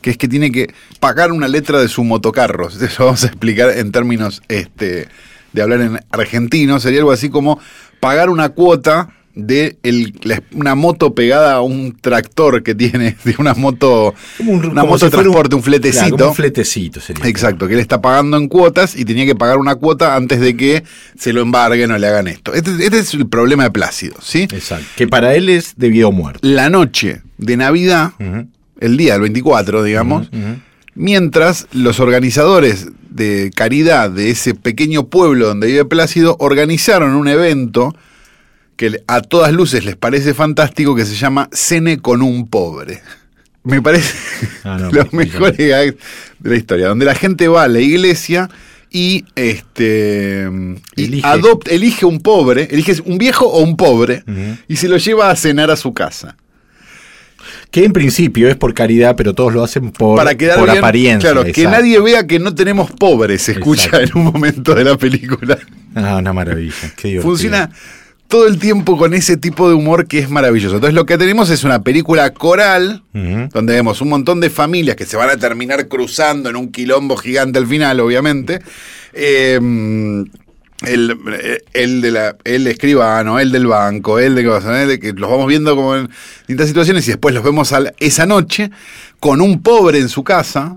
[0.00, 2.68] que es que tiene que pagar una letra de su motocarro.
[2.80, 5.08] Eso vamos a explicar en términos este,
[5.52, 6.78] de hablar en argentino.
[6.80, 7.58] Sería algo así como
[8.00, 13.34] pagar una cuota de el- la- una moto pegada a un tractor que tiene, de
[13.38, 16.00] una moto, Como un- una como moto si de transporte, un, fletecito.
[16.00, 17.26] Claro, como un fletecito sería.
[17.26, 20.56] Exacto, que él está pagando en cuotas y tenía que pagar una cuota antes de
[20.56, 20.82] que
[21.18, 22.54] se lo embarguen o le hagan esto.
[22.54, 24.44] Este, este es el problema de Plácido, ¿sí?
[24.44, 24.86] Exacto.
[24.96, 26.40] Que para él es debido a muerte.
[26.42, 28.12] La noche de Navidad,
[28.80, 30.30] el día del 24, digamos,
[30.94, 37.94] mientras los organizadores de caridad de ese pequeño pueblo donde vive Plácido organizaron un evento
[38.76, 43.00] que a todas luces les parece fantástico que se llama Cene con un pobre.
[43.64, 44.14] Me parece
[44.64, 45.96] Ah, no, los me- mejores de
[46.42, 48.48] la historia, donde la gente va a la iglesia
[48.90, 50.48] y este
[50.94, 51.26] y Elige.
[51.26, 54.22] adopta, elige un pobre, elige un viejo o un pobre
[54.68, 56.36] y se lo lleva a cenar a su casa.
[57.72, 60.78] Que en principio es por caridad, pero todos lo hacen por, para quedar por bien,
[60.78, 61.32] apariencia.
[61.32, 64.12] Claro, que nadie vea que no tenemos pobres, se escucha Exacto.
[64.12, 65.58] en un momento de la película.
[65.94, 66.72] Ah, una maravilla.
[66.96, 67.22] Qué divertido.
[67.22, 67.70] Funciona
[68.28, 70.74] todo el tiempo con ese tipo de humor que es maravilloso.
[70.76, 75.06] Entonces lo que tenemos es una película coral, donde vemos un montón de familias que
[75.06, 78.60] se van a terminar cruzando en un quilombo gigante al final, obviamente.
[79.12, 79.60] Eh,
[80.82, 81.18] el,
[81.72, 85.12] el de la, el escribano, el del banco, el de que pasa, el de que
[85.14, 86.08] los vamos viendo como en
[86.40, 88.70] distintas situaciones y después los vemos al- esa noche
[89.18, 90.76] con un pobre en su casa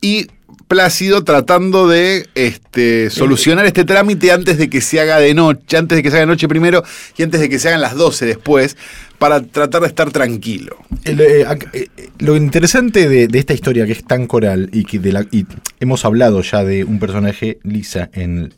[0.00, 0.26] y
[0.68, 5.96] Plácido tratando de este, solucionar este trámite antes de que se haga de noche, antes
[5.96, 6.84] de que se haga de noche primero
[7.16, 8.76] y antes de que se hagan las 12 después,
[9.18, 10.76] para tratar de estar tranquilo.
[11.04, 11.88] Eh, ac- eh,
[12.20, 15.44] lo interesante de, de esta historia que es tan coral y que de la, y
[15.80, 18.54] hemos hablado ya de un personaje, Lisa, en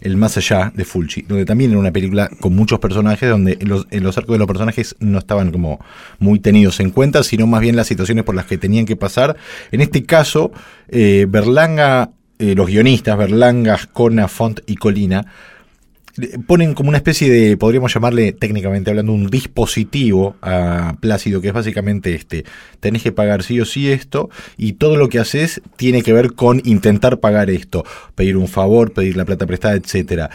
[0.00, 3.86] El Más Allá de Fulci, donde también era una película con muchos personajes, donde los,
[3.90, 5.80] en los arcos de los personajes no estaban como
[6.18, 9.36] muy tenidos en cuenta, sino más bien las situaciones por las que tenían que pasar.
[9.72, 10.52] En este caso,
[10.88, 15.26] eh, Berlanga, eh, los guionistas, Berlanga, Ascona, Font y Colina,
[16.46, 21.54] ponen como una especie de, podríamos llamarle técnicamente hablando, un dispositivo a Plácido, que es
[21.54, 22.44] básicamente este,
[22.80, 26.32] tenés que pagar sí o sí esto, y todo lo que haces tiene que ver
[26.32, 30.30] con intentar pagar esto, pedir un favor, pedir la plata prestada, etcétera.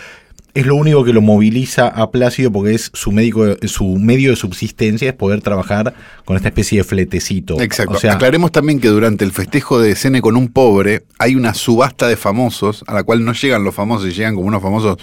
[0.54, 4.36] Es lo único que lo moviliza a Plácido porque es su médico, su medio de
[4.36, 5.94] subsistencia es poder trabajar
[6.26, 7.62] con esta especie de fletecito.
[7.62, 7.96] Exacto.
[7.96, 11.54] O sea, Aclaremos también que durante el festejo de Cene con un pobre hay una
[11.54, 14.98] subasta de famosos a la cual no llegan los famosos, llegan como unos famosos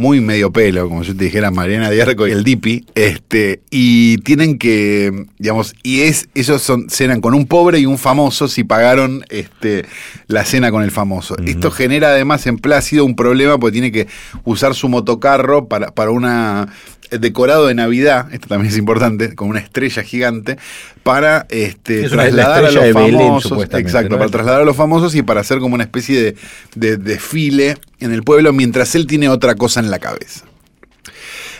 [0.00, 4.56] muy medio pelo, como yo te dijera Mariana Diarco y el Dipi, este, y tienen
[4.56, 9.26] que, digamos, y es, ellos son, cenan con un pobre y un famoso si pagaron
[9.28, 9.84] este,
[10.26, 11.36] la cena con el famoso.
[11.44, 14.06] Esto genera además en Plácido un problema porque tiene que
[14.44, 16.68] usar su motocarro para, para una
[17.10, 20.58] decorado de Navidad, esto también es importante, con una estrella gigante,
[21.02, 23.64] para este, Es trasladar a los de famosos.
[23.74, 24.18] exacto, ¿no?
[24.18, 26.36] para trasladar a los famosos y para hacer como una especie de,
[26.74, 30.44] de desfile en el pueblo mientras él tiene otra cosa en la cabeza.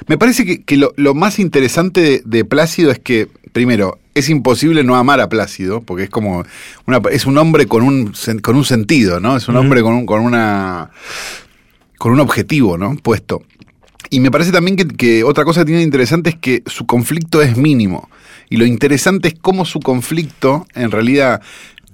[0.07, 4.29] Me parece que, que lo, lo más interesante de, de Plácido es que, primero, es
[4.29, 6.44] imposible no amar a Plácido, porque es como
[6.87, 9.37] una, es un hombre con un, con un sentido, ¿no?
[9.37, 10.90] Es un hombre con, un, con una
[11.98, 12.96] con un objetivo, ¿no?
[12.96, 13.42] Puesto.
[14.11, 17.40] Y me parece también que, que otra cosa que tiene interesante es que su conflicto
[17.42, 18.11] es mínimo.
[18.49, 21.40] Y lo interesante es cómo su conflicto, en realidad,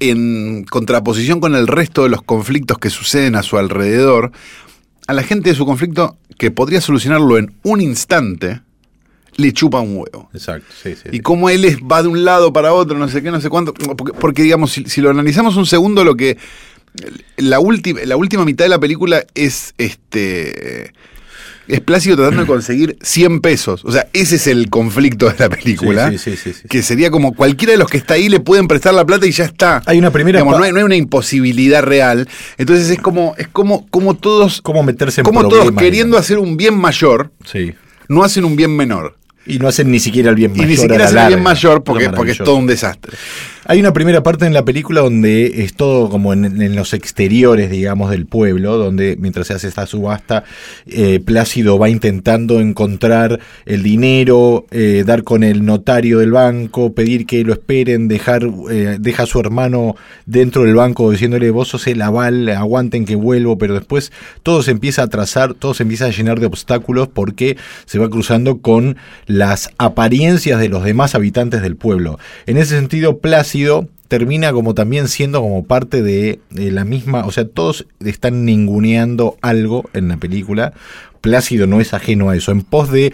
[0.01, 4.33] en contraposición con el resto de los conflictos que suceden a su alrededor,
[5.07, 8.61] a la gente de su conflicto, que podría solucionarlo en un instante,
[9.37, 10.31] le chupa un huevo.
[10.33, 11.11] Exacto, sí, sí.
[11.13, 13.51] Y cómo él es- va de un lado para otro, no sé qué, no sé
[13.51, 13.75] cuánto.
[13.75, 16.39] Porque, porque, digamos, si, si lo analizamos un segundo, lo que.
[17.37, 20.93] La, última la última mitad de la película es este.
[21.69, 23.85] Es Plácido tratando de conseguir 100 pesos.
[23.85, 26.11] O sea, ese es el conflicto de la película.
[26.11, 26.53] Sí, sí, sí.
[26.69, 29.33] Que sería como cualquiera de los que está ahí le pueden prestar la plata y
[29.33, 29.83] ya está.
[29.87, 32.29] Hay una primera Digamos, no, hay, no hay una imposibilidad real.
[32.59, 34.63] Entonces es como, es como, como todos.
[34.63, 36.21] cómo meterse en Como todos queriendo digamos.
[36.21, 37.75] hacer un bien mayor, Sí.
[38.09, 39.17] no hacen un bien menor.
[39.49, 40.69] Y no hacen ni siquiera el bien Y mayor.
[40.69, 43.17] ni a siquiera hacen el bien mayor porque, porque es todo un desastre.
[43.69, 47.69] Hay una primera parte en la película donde es todo como en, en los exteriores,
[47.69, 50.45] digamos, del pueblo, donde mientras se hace esta subasta,
[50.87, 57.27] eh, Plácido va intentando encontrar el dinero, eh, dar con el notario del banco, pedir
[57.27, 61.89] que lo esperen, dejar, eh, deja a su hermano dentro del banco diciéndole, vos sos
[61.89, 64.13] el aval, aguanten que vuelvo, pero después
[64.45, 68.09] todo se empieza a trazar, todo se empieza a llenar de obstáculos porque se va
[68.11, 72.21] cruzando con las apariencias de los demás habitantes del pueblo.
[72.47, 73.56] En ese sentido, Plácido
[74.09, 79.37] termina como también siendo como parte de, de la misma, o sea, todos están ninguneando
[79.43, 80.73] algo en la película.
[81.21, 83.13] Plácido no es ajeno a eso, en pos de, eh,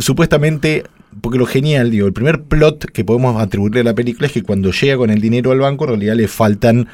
[0.00, 0.84] supuestamente,
[1.22, 4.42] porque lo genial, digo, el primer plot que podemos atribuirle a la película es que
[4.42, 6.86] cuando llega con el dinero al banco, en realidad le faltan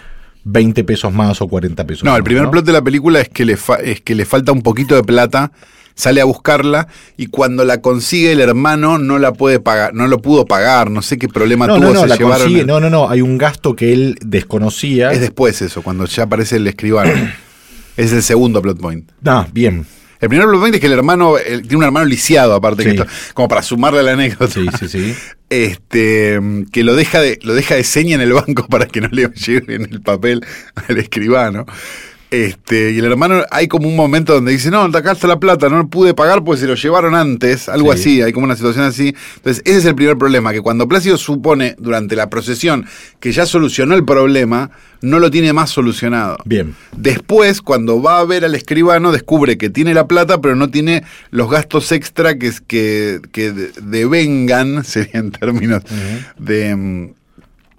[0.44, 2.18] 20 pesos más o 40 pesos No, más.
[2.18, 4.62] el primer plot de la película es que, le fa- es que le falta un
[4.62, 5.50] poquito de plata
[5.96, 10.22] sale a buscarla y cuando la consigue el hermano no la puede pagar, no lo
[10.22, 12.66] pudo pagar, no sé qué problema No, tuvo, no, no, se la llevaron consigue- el-
[12.68, 15.10] no, no, no, hay un gasto que él desconocía.
[15.10, 17.10] Es después eso, cuando ya aparece el escribano.
[17.96, 19.10] es el segundo plot point.
[19.24, 19.86] Ah, bien.
[20.20, 22.90] El primer plot point es que el hermano, el- tiene un hermano lisiado aparte, que
[22.90, 24.52] esto- como para sumarle a la anécdota.
[24.52, 25.14] Sí, sí, sí.
[25.48, 26.40] Este,
[26.72, 29.28] que lo deja de, lo deja de seña en el banco para que no le
[29.30, 30.44] lleven el papel
[30.88, 31.64] al escribano.
[32.44, 35.68] Este, y el hermano, hay como un momento donde dice, no, acá está la plata,
[35.70, 37.98] no lo pude pagar porque se lo llevaron antes, algo Sí.
[38.00, 39.14] así, hay como una situación así.
[39.36, 42.84] Entonces, ese es el primer problema, que cuando Plácido supone durante la procesión
[43.20, 44.70] que ya solucionó el problema,
[45.00, 46.36] no lo tiene más solucionado.
[46.44, 46.74] Bien.
[46.96, 51.04] Después, cuando va a ver al escribano, descubre que tiene la plata, pero no tiene
[51.30, 55.82] los gastos extra que, que, que de- devengan, sería en términos
[56.38, 57.10] de mm,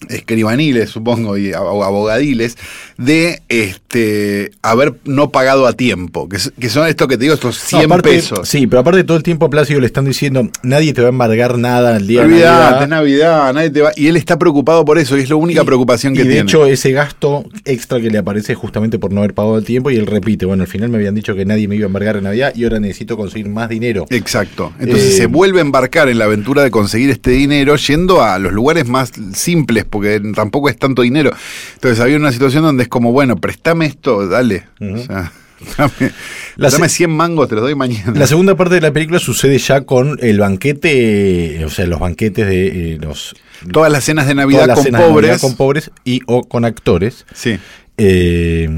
[0.09, 2.57] escribaniles, supongo, y abo- abogadiles,
[2.97, 7.81] de este haber no pagado a tiempo, que, son esto que te digo, estos 100
[7.81, 8.47] No, aparte- pesos.
[8.47, 11.09] Sí, pero aparte todo el tiempo a Plácido le están diciendo, nadie te va a
[11.09, 12.87] embargar nada el día de Olvidate, Navidad.
[12.87, 13.91] Navidad, nadie te va.
[13.95, 16.29] Y él está preocupado por eso, y es la única Y- preocupación que y de
[16.33, 16.49] tiene.
[16.49, 19.95] hecho ese gasto extra que le aparece justamente por no haber pagado el tiempo y
[19.97, 22.23] él repite, bueno, al final me habían dicho que nadie me iba a embargar en
[22.23, 24.05] Navidad y ahora necesito conseguir más dinero.
[24.09, 24.73] Exacto.
[24.79, 28.37] Entonces Eh, se vuelve a embarcar en la aventura de conseguir este dinero yendo a
[28.39, 31.31] los lugares más simples, porque tampoco es tanto dinero.
[31.75, 34.63] Entonces había una situación donde es como, bueno, préstame esto, dale.
[34.79, 35.31] O sea,
[35.77, 36.11] dame,
[36.55, 38.13] La dame se- 100 mangos, te los doy mañana.
[38.15, 42.47] La segunda parte de la película sucede ya con el banquete, o sea, los banquetes
[42.47, 43.35] de eh, los
[43.71, 45.09] Todas las cenas de Navidad con de pobres.
[45.31, 47.25] Navidad con pobres y o con actores.
[47.33, 47.57] Sí.
[47.97, 48.69] Eh,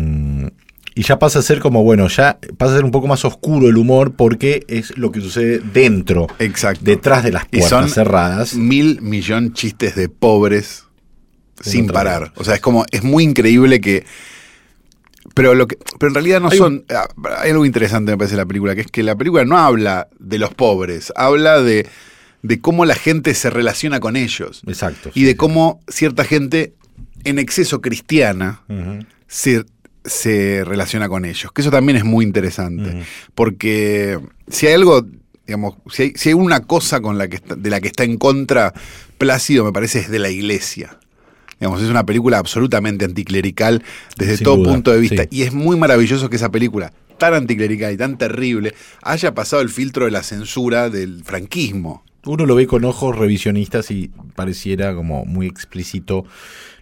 [0.96, 3.70] y ya pasa a ser como, bueno, ya pasa a ser un poco más oscuro
[3.70, 6.82] el humor porque es lo que sucede dentro, Exacto.
[6.84, 8.56] detrás de las Y puertas son cerradas.
[8.56, 10.86] Mil millón chistes de pobres
[11.62, 12.32] sin parar.
[12.36, 14.06] O sea, es como, es muy increíble que.
[15.36, 16.86] Pero lo que, pero en realidad no Hay son.
[16.90, 17.08] ah,
[17.40, 20.40] Hay algo interesante, me parece, la película, que es que la película no habla de
[20.40, 21.88] los pobres, habla de,
[22.42, 24.62] de cómo la gente se relaciona con ellos.
[24.68, 25.12] Exacto.
[25.14, 26.74] Y de cómo cierta gente
[27.26, 28.62] en exceso cristiana
[29.28, 29.66] se,
[30.04, 31.52] se relaciona con ellos.
[31.52, 33.04] Que eso también es muy interesante.
[33.36, 35.06] Porque si hay algo,
[35.46, 38.04] digamos, si hay, si hay una cosa con la que está- de la que está
[38.04, 38.74] en contra
[39.18, 40.98] Plácido, me parece, es de la iglesia.
[41.60, 43.84] Digamos, es una película absolutamente anticlerical
[44.18, 45.24] desde Sin todo duda, punto de vista.
[45.24, 45.30] sí.
[45.32, 49.70] Y es muy maravilloso que esa película, tan anticlerical y tan terrible, haya pasado el
[49.70, 52.04] filtro de la censura del franquismo.
[52.26, 56.26] Uno lo ve con ojos revisionistas y pareciera como muy explícito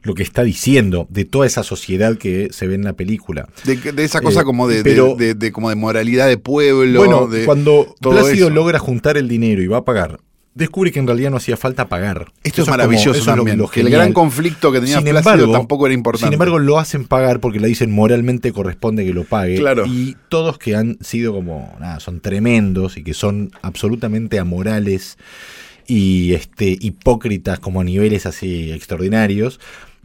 [0.04, 3.48] lo que está diciendo de toda esa sociedad que se ve en la película.
[3.64, 6.38] De, de esa cosa Eh, como de, de- pero- de- de- como de moralidad de
[6.38, 7.00] pueblo.
[7.00, 8.50] bueno, cuando todo Plácido eso.
[8.56, 10.20] logra juntar el dinero y va a pagar,
[10.58, 12.32] descubre que en realidad no hacía falta pagar.
[12.44, 13.58] Esto Eso es como- maravilloso eso es lo- también.
[13.58, 16.26] lo el gran conflicto que tenía Sin Plácido embargo, tampoco era importante.
[16.28, 19.56] Sin embargo, lo hacen pagar porque le dicen moralmente corresponde que lo pague.
[19.58, 19.86] Claro.
[19.86, 25.18] Y todos que han sido como, nada, son tremendos y que son absolutamente amorales
[25.88, 29.60] y este hipócritas como a niveles así extraordinarios.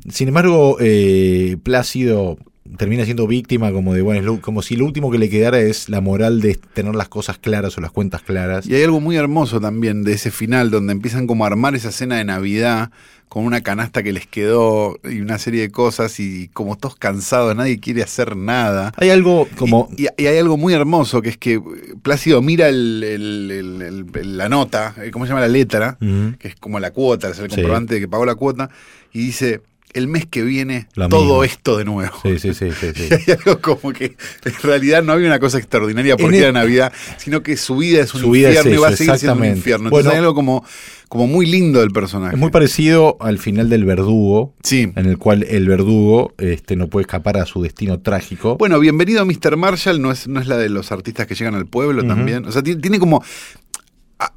[0.09, 2.39] Sin embargo, eh, Plácido
[2.79, 5.59] termina siendo víctima como de, bueno, es lo- como si lo último que le quedara
[5.61, 8.67] es la moral de tener las cosas claras o las cuentas claras.
[8.67, 11.91] Y hay algo muy hermoso también de ese final, donde empiezan como a armar esa
[11.91, 12.91] cena de Navidad
[13.29, 17.57] con una canasta que les quedó y una serie de cosas y como todos cansados,
[17.57, 18.93] nadie quiere hacer nada.
[18.99, 19.89] Hay algo como...
[19.97, 21.59] Y, y hay algo muy hermoso que es que
[22.03, 25.97] Plácido mira el- la nota, eh, ¿cómo se llama la letra?
[26.39, 27.57] Que es como la cuota, es el Sí.
[27.57, 28.69] comprobante de que pagó la cuota,
[29.13, 29.63] y dice,
[29.95, 31.45] el mes que viene, Lo todo mismo.
[31.45, 32.15] esto de nuevo.
[32.23, 33.09] Sí, sí, sí, sí, sí.
[33.27, 36.49] Y hay algo como que en realidad no había una cosa extraordinaria porque En el-
[36.51, 39.17] era Navidad, sino que su vida es un Su es infierno y va a seguir
[39.19, 39.89] siendo un infierno.
[39.89, 40.65] Entonces Bueno, hay algo como,
[41.09, 42.35] como muy lindo del personaje.
[42.35, 44.91] Es muy parecido al final del verdugo, Sí.
[44.97, 48.57] en el cual el verdugo este, no puede escapar a su destino trágico.
[48.57, 49.57] Bueno, bienvenido Mr.
[49.57, 52.47] Marshall, no es, no es la de los artistas que llegan al pueblo también.
[52.47, 53.23] O sea, tiene, tiene como.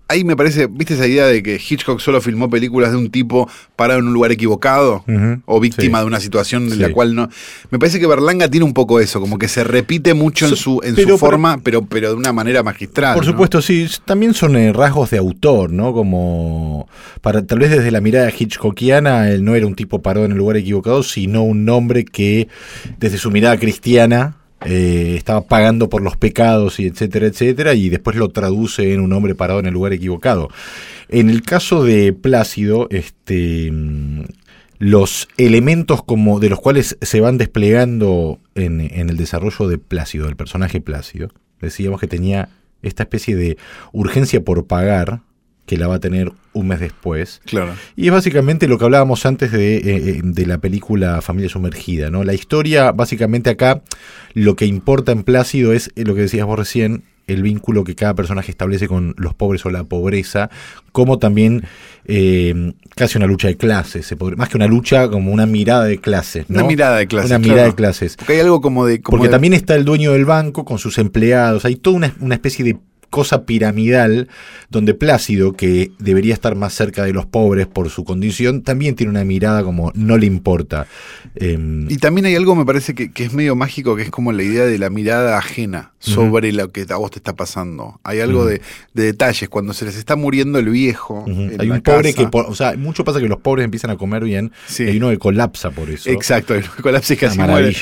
[0.08, 3.50] Ahí me parece, ¿viste esa idea de que Hitchcock solo filmó películas de un tipo
[3.76, 5.04] parado en un lugar equivocado?
[5.45, 6.04] O víctima sí.
[6.04, 6.93] de una situación en la Sí.
[6.93, 7.28] cual no.
[7.71, 10.80] Me parece que Berlanga tiene un poco eso, como que se repite mucho en su,
[10.84, 13.15] en pero- su forma, pero, pero de una manera magistral.
[13.15, 13.32] Por ¿no?
[13.32, 15.91] supuesto, sí, también son eh, rasgos de autor, ¿no?
[15.91, 16.88] Como
[17.21, 20.38] para tal vez desde la mirada hitchcockiana, él no era un tipo parado en el
[20.38, 22.48] lugar equivocado, sino un hombre que
[23.00, 28.15] desde su mirada cristiana eh, estaba pagando por los pecados y etcétera, etcétera, y después
[28.15, 30.50] lo traduce en un hombre parado en el lugar equivocado.
[31.10, 34.24] En el caso de Plácido, este mm,
[34.80, 40.26] los elementos como de los cuales se van desplegando en, en el desarrollo de Plácido,
[40.26, 41.30] del personaje Plácido,
[41.62, 42.50] decíamos que tenía
[42.82, 43.58] esta especie de
[43.91, 45.22] urgencia por pagar,
[45.65, 47.41] que la va a tener un mes después.
[47.45, 47.73] Claro.
[47.95, 52.10] Y es básicamente lo que hablábamos antes de, eh, eh, de la película Familia Sumergida,
[52.10, 52.23] ¿no?
[52.23, 53.82] La historia, básicamente acá,
[54.34, 57.95] lo que importa en Plácido es eh, lo que decías vos recién, el vínculo que
[57.95, 60.51] cada personaje establece con los pobres o la pobreza,
[60.91, 61.63] como también
[62.06, 65.86] eh, casi una lucha de clases, se podría- más que una lucha, como una mirada
[65.86, 66.45] de clases.
[66.49, 66.60] ¿no?
[66.60, 67.32] Una mirada de clases.
[67.32, 67.54] Una claro.
[67.54, 68.15] mirada de clases.
[68.17, 69.01] Porque hay algo como de.
[69.01, 72.15] como Porque de- también está el dueño del banco con sus empleados, hay toda una,
[72.19, 72.78] una especie de
[73.15, 74.28] cosa piramidal
[74.69, 79.10] donde Plácido, que debería estar más cerca de los pobres por su condición, también tiene
[79.12, 80.86] una mirada como no le importa.
[81.36, 84.32] Em, Y también hay algo, me parece, que, que es medio mágico, que es como
[84.34, 87.99] la idea de la mirada ajena sobre lo que a vos te está pasando.
[88.04, 88.62] Hay algo de,
[88.93, 89.47] de detalles.
[89.49, 91.23] Cuando se les está muriendo el viejo.
[91.28, 93.91] en Hay la un pobre que, por- o sea, mucho pasa que los pobres empiezan
[93.91, 94.84] a comer bien Sí.
[94.84, 96.10] y hay uno que colapsa por eso.
[96.10, 97.75] Exacto, el colapso es Una casi muere.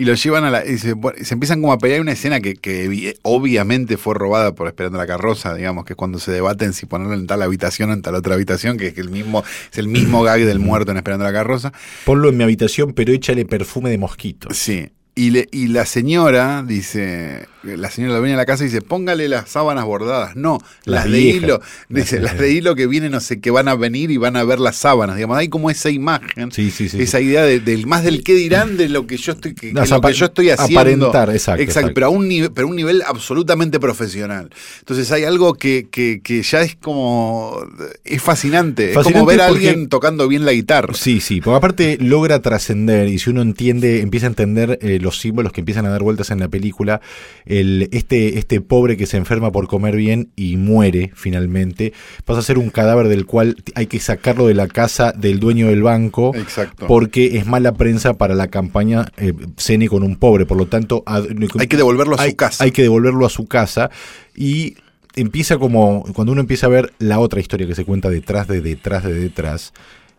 [0.00, 0.64] Y lo llevan a la.
[0.64, 4.68] Y se, se empiezan como a pelear una escena que, que obviamente fue robada por
[4.68, 7.94] Esperando la Carroza, digamos, que es cuando se debaten si ponerlo en tal habitación o
[7.94, 10.98] en tal otra habitación, que es el mismo, es el mismo gag del muerto en
[10.98, 11.72] Esperando la Carroza.
[12.04, 14.56] Ponlo en mi habitación, pero échale perfume de mosquitos.
[14.56, 14.88] Sí.
[15.16, 18.80] Y, le, y la señora dice, la señora la viene a la casa y dice,
[18.82, 20.36] póngale las sábanas bordadas.
[20.36, 21.42] No, Las las, de viejas.
[21.42, 21.60] hilo.
[21.88, 24.44] Dice, las de hilo que vienen, no sé, que van a venir y van a
[24.44, 25.16] ver las sábanas.
[25.16, 27.02] Digamos, hay como esa imagen, Sí, sí, sí.
[27.02, 29.84] esa idea de, del más del qué dirán de lo que yo estoy, que, No,
[29.84, 30.78] lo que yo estoy haciendo.
[31.08, 31.90] aparentar, exacto, exacto.
[31.94, 34.50] pero a un nivel, pero a un nivel absolutamente profesional.
[34.80, 37.60] Entonces hay algo que, que, que ya es como
[38.04, 38.92] es fascinante.
[38.92, 40.94] es como ver a porque- alguien tocando bien la guitarra.
[40.94, 45.18] Sí, sí, porque aparte logra trascender y si uno entiende, empieza a entender eh, los
[45.20, 47.00] símbolos que empiezan a dar vueltas en la película,
[47.48, 51.92] el, este, este pobre que se enferma por comer bien y muere finalmente,
[52.24, 55.68] pasa a ser un cadáver del cual hay que sacarlo de la casa del dueño
[55.68, 56.86] del banco Exacto.
[56.86, 61.02] porque es mala prensa para la campaña eh, Cene con un pobre, por lo tanto
[61.06, 61.26] ad-
[61.58, 62.64] hay que devolverlo a hay, su casa.
[62.64, 63.90] hay que devolverlo a su casa
[64.36, 64.76] y
[65.16, 68.60] empieza como cuando uno empieza a ver la otra historia que se cuenta detrás de
[68.60, 69.72] detrás de detrás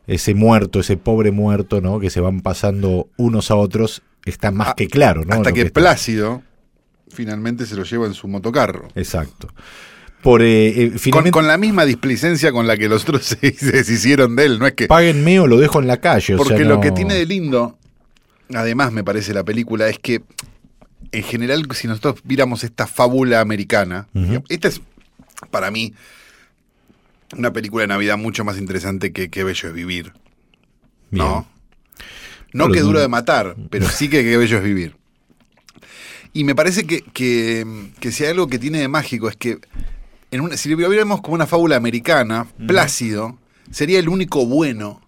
[0.08, 4.70] ese muerto ese pobre muerto no que se van pasando unos a otros está más
[4.70, 6.42] Ah, que claro no Hasta que, está- Plácido
[7.12, 8.88] finalmente se lo lleva en su motocarro.
[8.96, 9.50] exacto
[10.22, 13.54] por eh, eh, Con, finalmente con la misma displicencia con la que los otros se,
[13.54, 14.88] se deshicieron de él, no es que.
[14.88, 17.78] páguenme o lo dejo en la calle o Porque lo que tiene de lindo,
[18.54, 20.22] además me parece la película, es que
[21.12, 24.08] en general, si nosotros viéramos esta fábula americana,
[24.50, 24.82] esta es
[25.50, 25.94] para mí
[27.38, 30.14] una película de Navidad mucho más interesante que Qué Bello es Vivir.
[31.12, 31.26] Bien.
[31.26, 31.48] ¿No?
[32.52, 34.96] No que duro de matar, pero sí que Qué Bello es Vivir.
[36.34, 37.66] Y me parece que, que,
[38.00, 39.58] que si hay algo que tiene de mágico es que
[40.32, 43.38] en una, si lo viéramos como una fábula americana, Plácido
[43.72, 45.02] sería el único bueno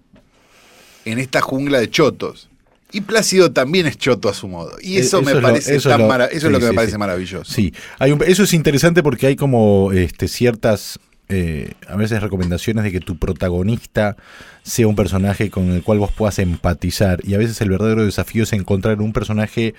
[1.06, 2.50] en esta jungla de chotos.
[2.92, 4.74] Y Plácido también es choto a su modo.
[4.82, 6.46] Y Eh, eso, eso me es lo- parece eso es tan lo- mara- eso sí,
[6.48, 6.98] es lo que sí, me parece sí.
[6.98, 7.54] maravilloso.
[7.54, 11.00] Sí, hay un- eso es interesante porque hay como este, ciertas,
[11.34, 14.17] eh, a veces recomendaciones de que tu protagonista
[14.63, 18.44] sea un personaje con el cual vos puedas empatizar y a veces el verdadero desafío
[18.44, 19.74] es encontrar un personaje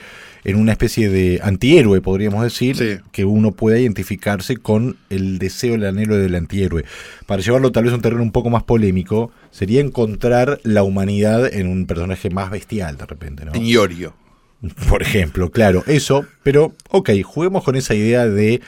[0.44, 2.96] en una especie de antihéroe, podríamos decir, Sí.
[3.12, 6.84] que uno pueda identificarse con el deseo, el anhelo del antihéroe.
[7.26, 11.52] Para llevarlo tal vez a un terreno un poco más polémico, sería encontrar la humanidad
[11.52, 13.52] en un personaje más bestial de repente, ¿no?
[13.54, 14.14] En Iorio.
[14.88, 18.60] Por ejemplo, claro, eso, pero ok, juguemos con esa idea de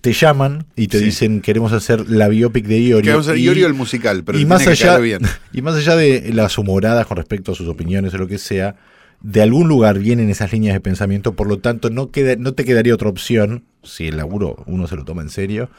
[0.00, 1.04] te llaman y te Sí.
[1.06, 3.02] dicen queremos hacer la biopic de Iorio.
[3.02, 5.22] Que vamos a hacer Iorio el musical, pero y más allá bien.
[5.52, 8.76] y más allá de las humoradas con respecto a sus opiniones o lo que sea,
[9.22, 12.64] de algún lugar vienen esas líneas de pensamiento, por lo tanto no queda, no te
[12.64, 15.70] quedaría otra opción, si el laburo uno se lo toma en serio,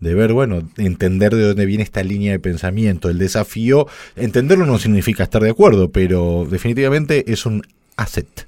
[0.00, 3.08] de ver, bueno, entender de dónde viene esta línea de pensamiento.
[3.08, 7.62] El desafío, entenderlo no significa estar de acuerdo, pero definitivamente es un
[7.96, 8.46] asset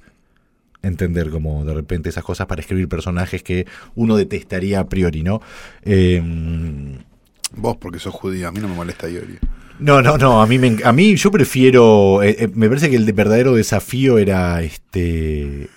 [0.86, 5.40] entender como de repente esas cosas para escribir personajes que uno detestaría a priori, ¿no?
[5.82, 6.22] Eh,
[7.56, 9.40] Vos, porque sos judío, a mí no me molesta Iorio.
[9.78, 12.96] no, no, no, a mí, me, a mí yo prefiero, eh, eh, me parece que
[12.96, 15.72] el de- verdadero desafío era, este,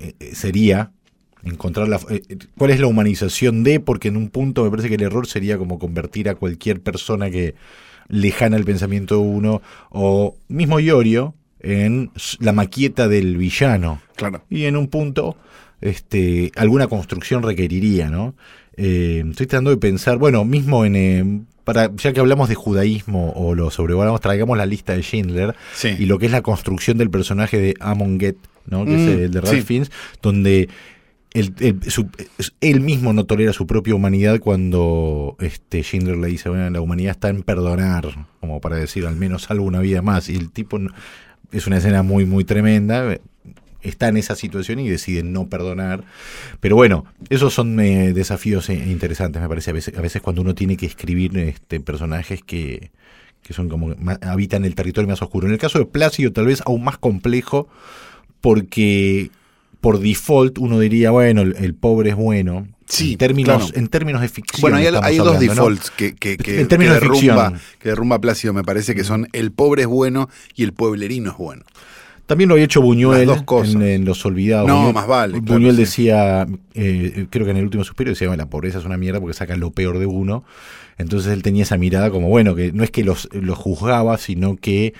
[0.00, 0.92] eh, sería
[1.44, 2.00] encontrar la,
[2.56, 5.58] cuál es la humanización de, porque en un punto me parece que el error sería
[5.58, 7.54] como convertir a cualquier persona que
[8.08, 14.00] lejana el pensamiento de uno, o mismo Iorio, en la maqueta del villano.
[14.16, 14.42] Claro.
[14.50, 15.36] Y en un punto,
[15.80, 18.34] este, alguna construcción requeriría, ¿no?
[18.76, 23.32] Eh, estoy tratando de pensar, bueno, mismo en, eh, para, ya que hablamos de judaísmo
[23.36, 25.94] o lo sobrevolamos, traigamos la lista de Schindler Sí.
[25.98, 28.84] y lo que es la construcción del personaje de Amon Get, ¿no?
[28.84, 29.62] Que Mm, es el de Ralph sí.
[29.62, 29.90] Fiennes,
[30.22, 30.68] donde
[31.32, 32.08] él, él- su-
[32.60, 37.12] él mismo no tolera su propia humanidad cuando este Schindler le dice, bueno, la humanidad
[37.12, 40.28] está en perdonar, como para decir, al menos salvo una vida más.
[40.28, 40.90] Y el tipo no-
[41.52, 43.18] es una escena muy, muy tremenda.
[43.82, 46.04] Está en esa situación y decide no perdonar.
[46.60, 49.70] Pero bueno, esos son eh, desafíos eh, interesantes, me parece.
[49.70, 52.90] A veces, a veces cuando uno tiene que escribir este, personajes que,
[53.42, 55.46] que son como habitan el territorio más oscuro.
[55.46, 57.68] En el caso de Plácido, tal vez aún más complejo,
[58.40, 59.30] porque
[59.80, 63.72] por default uno diría, bueno, el pobre es bueno, Sí, en términos, claro.
[63.78, 64.60] en términos de ficción.
[64.60, 65.38] Bueno, hay, dos hablando, ¿no?
[65.38, 67.60] defaults que, que, que, En que de derrumba, ficción.
[67.78, 71.36] que derrumba Plácido, me parece que son el pobre es bueno y el pueblerino es
[71.36, 71.62] bueno.
[72.26, 73.74] También lo había hecho Buñuel Las dos cosas.
[73.74, 74.66] En, en Los Olvidados.
[74.68, 75.80] No, Buñuel, más vale, claro, Buñuel sí.
[75.80, 79.20] decía, eh, creo que en el último suspiro decía, bueno, la pobreza es una mierda
[79.20, 80.44] porque saca lo peor de uno.
[80.98, 84.56] Entonces él tenía esa mirada como, bueno, que no es que los, los juzgaba, sino
[84.56, 84.94] que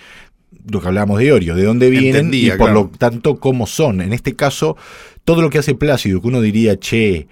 [0.71, 2.91] lo que hablábamos de Orio, de dónde vienen Entendía, y por claro.
[2.93, 4.01] lo tanto cómo son.
[4.01, 4.77] En este caso,
[5.25, 7.29] todo lo que hace Plácido, que uno diría, che,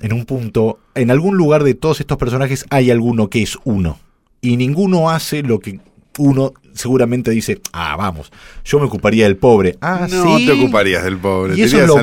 [0.00, 3.98] en un punto, en algún lugar de todos estos personajes hay alguno que es uno.
[4.40, 5.78] Y ninguno hace lo que
[6.18, 8.32] uno seguramente dice, ah, vamos,
[8.64, 9.76] yo me ocuparía del pobre.
[9.80, 10.46] Ah, no sí.
[10.46, 11.56] te ocuparías del pobre.
[11.56, 11.98] Y es lo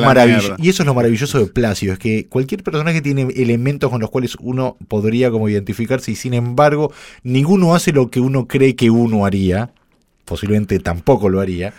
[0.69, 4.35] eso es lo maravilloso de Plácido, es que cualquier personaje tiene elementos con los cuales
[4.39, 6.91] uno podría como identificarse y sin embargo
[7.23, 9.71] ninguno hace lo que uno cree que uno haría,
[10.25, 11.73] posiblemente tampoco lo haría.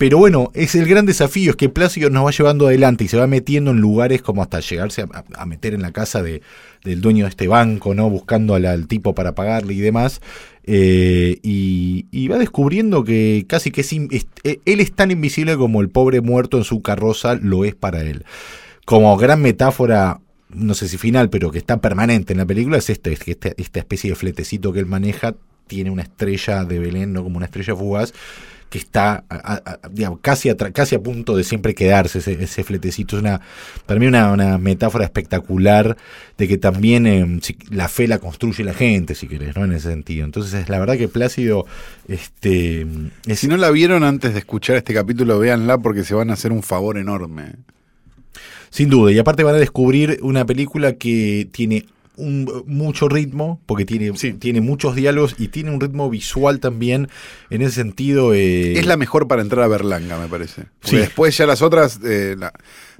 [0.00, 3.18] Pero bueno, es el gran desafío, es que Plácido nos va llevando adelante y se
[3.18, 6.40] va metiendo en lugares como hasta llegarse a, meter en la casa de,
[6.82, 8.08] del dueño de este banco, ¿no?
[8.08, 10.22] Buscando al, al tipo para pagarle y demás.
[10.64, 15.90] Eh, y, va descubriendo que casi que es, eh, él es tan invisible como el
[15.90, 18.24] pobre muerto en su carroza lo es para él.
[18.86, 22.88] Como gran metáfora, no sé si final, pero que está permanente en la película, es
[22.88, 25.34] este, es que esta, esta especie de fletecito que él maneja
[25.66, 28.14] tiene una estrella de Belén, no como una estrella fugaz,
[28.70, 32.42] que está a- a- a- digamos, casi, a, casi a punto de siempre quedarse ese,
[32.42, 33.16] ese fletecito.
[33.16, 33.40] Es una,
[33.84, 35.96] para mí una, una metáfora espectacular
[36.38, 37.40] de que también eh,
[37.70, 39.64] la fe la construye la gente, si querés, ¿no?
[39.64, 40.24] En ese sentido.
[40.24, 41.66] Entonces, la verdad que Plácido,
[42.08, 42.86] este,
[43.26, 46.34] es, Si no la vieron antes de escuchar este capítulo, véanla porque se van a
[46.34, 47.56] hacer un favor enorme.
[48.70, 51.86] Sin duda, y aparte van a descubrir una película que tiene
[52.20, 54.32] un, mucho ritmo, porque tiene, Sí.
[54.34, 57.08] tiene muchos diálogos y tiene un ritmo visual también.
[57.50, 60.64] En ese sentido, eh, Es la mejor para entrar a Berlanga, me parece.
[60.80, 60.96] Porque Sí.
[60.96, 62.52] después ya las otras eh, la-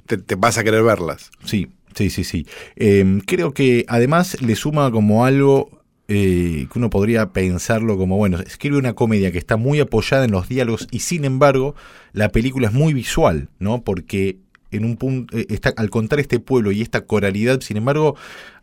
[0.05, 1.31] te, te vas a querer verlas.
[1.45, 2.45] Sí, sí, sí, sí.
[2.75, 5.79] Eh, creo que además le suma como algo
[6.13, 10.31] eh, que uno podría pensarlo como, bueno, escribe una comedia que está muy apoyada en
[10.31, 11.73] los diálogos y sin embargo
[12.11, 13.83] la película es muy visual, ¿no?
[13.85, 14.39] Porque
[14.71, 18.15] en un punto, eh, está, al contar este pueblo y esta coralidad, sin embargo,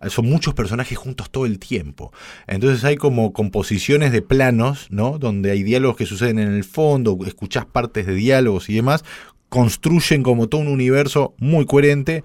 [0.08, 2.12] son muchos personajes juntos todo el tiempo.
[2.46, 5.18] Entonces hay como composiciones de planos, ¿no?
[5.18, 9.04] Donde hay diálogos que suceden en el fondo, escuchás partes de diálogos y demás,
[9.48, 12.22] construyen como todo un universo muy coherente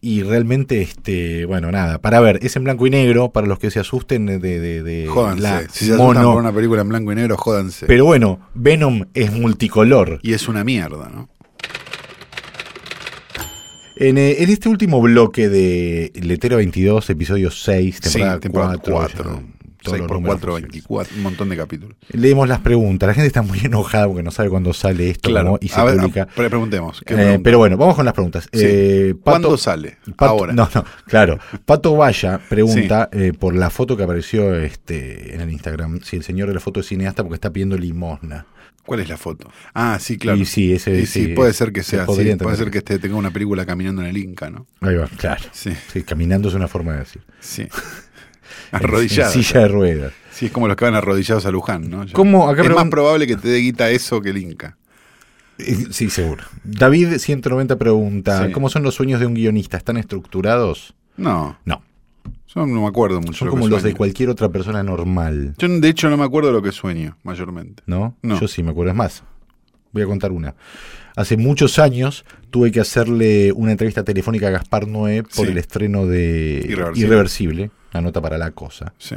[0.00, 3.70] y realmente, este, bueno, nada, para ver, es en blanco y negro, para los que
[3.70, 5.42] se asusten de, de, de Jódanse.
[5.42, 6.32] la si se asustan mono.
[6.32, 7.86] por una película en blanco y negro, jódanse.
[7.86, 10.20] Pero bueno, Venom es multicolor.
[10.22, 11.28] y es una mierda, ¿no?
[13.98, 19.24] En, eh, en este último bloque de Letero 22, episodio 6, temporada, sí, temporada 4,
[19.24, 19.55] 4.
[19.86, 20.72] Ya, todos 6 los por números 4, posibles.
[20.72, 21.96] 24, un montón de capítulos.
[22.12, 23.06] Leemos las preguntas.
[23.06, 25.84] La gente está muy enojada porque no sabe cuándo sale esto cómo- y se a
[25.84, 26.26] ver, publica.
[26.26, 27.02] pre- preguntemos.
[27.04, 28.44] ¿qué Eh, pero bueno, vamos con las preguntas.
[28.52, 28.60] Sí.
[28.62, 29.98] Eh, Pato- ¿Cuándo sale?
[30.16, 30.52] Pato- Ahora.
[30.52, 31.38] No, no, claro.
[31.64, 36.22] Pato Vaya pregunta eh, por la foto que apareció este, en el Instagram, si el
[36.24, 38.46] señor de la foto es cineasta porque está pidiendo limosna.
[38.84, 39.50] ¿Cuál es la foto?
[39.74, 40.38] Ah, sí, claro.
[40.38, 42.36] Y sí, ese Y sí, sí, puede ser que se sea así.
[42.36, 44.66] Puede ser que este tenga una película caminando en el Inca, ¿no?
[44.80, 45.42] Ahí va, claro.
[45.50, 47.22] Sí, Sí, caminando es una forma de decir.
[47.40, 47.66] sí.
[48.72, 49.32] Arrodillado.
[49.32, 50.12] En silla de ruedas.
[50.30, 52.04] Sí, es como los que van arrodillados a Luján, ¿no?
[52.12, 52.48] ¿Cómo?
[52.48, 54.76] Acá es más probable que te dé guita eso que el Inca.
[55.58, 56.44] Eh, Sí, seguro.
[56.64, 58.52] David 190 pregunta, Sí.
[58.52, 59.76] ¿cómo son los sueños de un guionista?
[59.78, 60.94] ¿Están estructurados?
[61.16, 61.82] No, No,
[62.54, 63.32] yo no me acuerdo mucho.
[63.38, 66.24] son lo que como los de cualquier otra persona normal, Yo, de hecho, no me
[66.24, 67.82] acuerdo lo que sueño, mayormente.
[67.86, 68.14] ¿no?
[68.22, 68.38] No.
[68.38, 68.90] Yo sí me acuerdo.
[68.90, 69.22] Es más,
[69.92, 70.54] voy a contar una.
[71.16, 75.52] Hace muchos años tuve que hacerle una entrevista telefónica a Gaspar Noé por Sí.
[75.52, 77.06] el estreno de Irreversible.
[77.06, 78.92] Irreversible, la nota para la cosa.
[78.98, 79.16] Sí.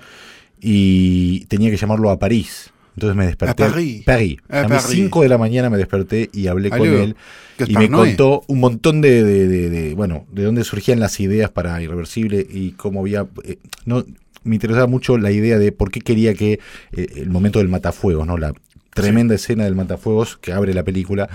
[0.61, 2.71] Y tenía que llamarlo a París.
[2.95, 3.63] Entonces me desperté.
[3.63, 4.03] A París.
[4.05, 4.37] París.
[4.49, 4.99] A A las París.
[5.03, 7.15] 5 de la mañana me desperté y hablé con él.
[7.65, 11.49] Y me contó un montón de, de- de- de, bueno, de dónde surgían las ideas
[11.49, 13.25] para Irreversible y cómo había...
[13.45, 14.03] eh, no,
[14.43, 16.59] me interesaba mucho la idea de por qué quería que
[16.93, 18.37] eh, el momento del matafuegos, ¿no?
[18.37, 18.53] La
[18.93, 21.29] tremenda escena del matafuegos que abre la película.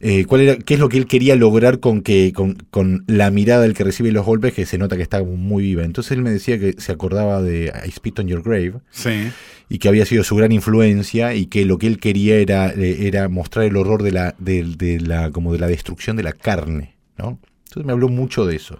[0.00, 3.30] Eh, ¿cuál era, ¿Qué es lo que él quería lograr con, que, con, con la
[3.30, 5.84] mirada del que recibe los golpes, que se nota que está muy viva?
[5.84, 9.28] Entonces él me decía que se acordaba de I Spit on Your Grave, Sí.
[9.68, 13.06] y que había sido su gran influencia y que lo que él quería era, eh,
[13.06, 16.32] era mostrar el horror de la, de, de la, como de la destrucción de la
[16.32, 17.38] carne, ¿no?
[17.64, 18.78] Entonces me habló mucho de eso.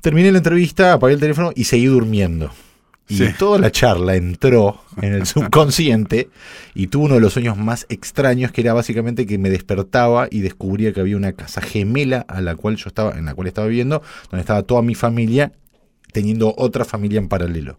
[0.00, 2.50] Terminé la entrevista, apagué el teléfono y seguí durmiendo.
[3.08, 3.24] Y Sí.
[3.38, 6.28] toda la charla entró en el subconsciente
[6.74, 10.40] y tuve uno de los sueños más extraños que era básicamente que me despertaba y
[10.40, 13.66] descubría que había una casa gemela a la cual yo estaba, en la cual estaba
[13.66, 15.52] viviendo, donde estaba toda mi familia
[16.12, 17.78] teniendo otra familia en paralelo.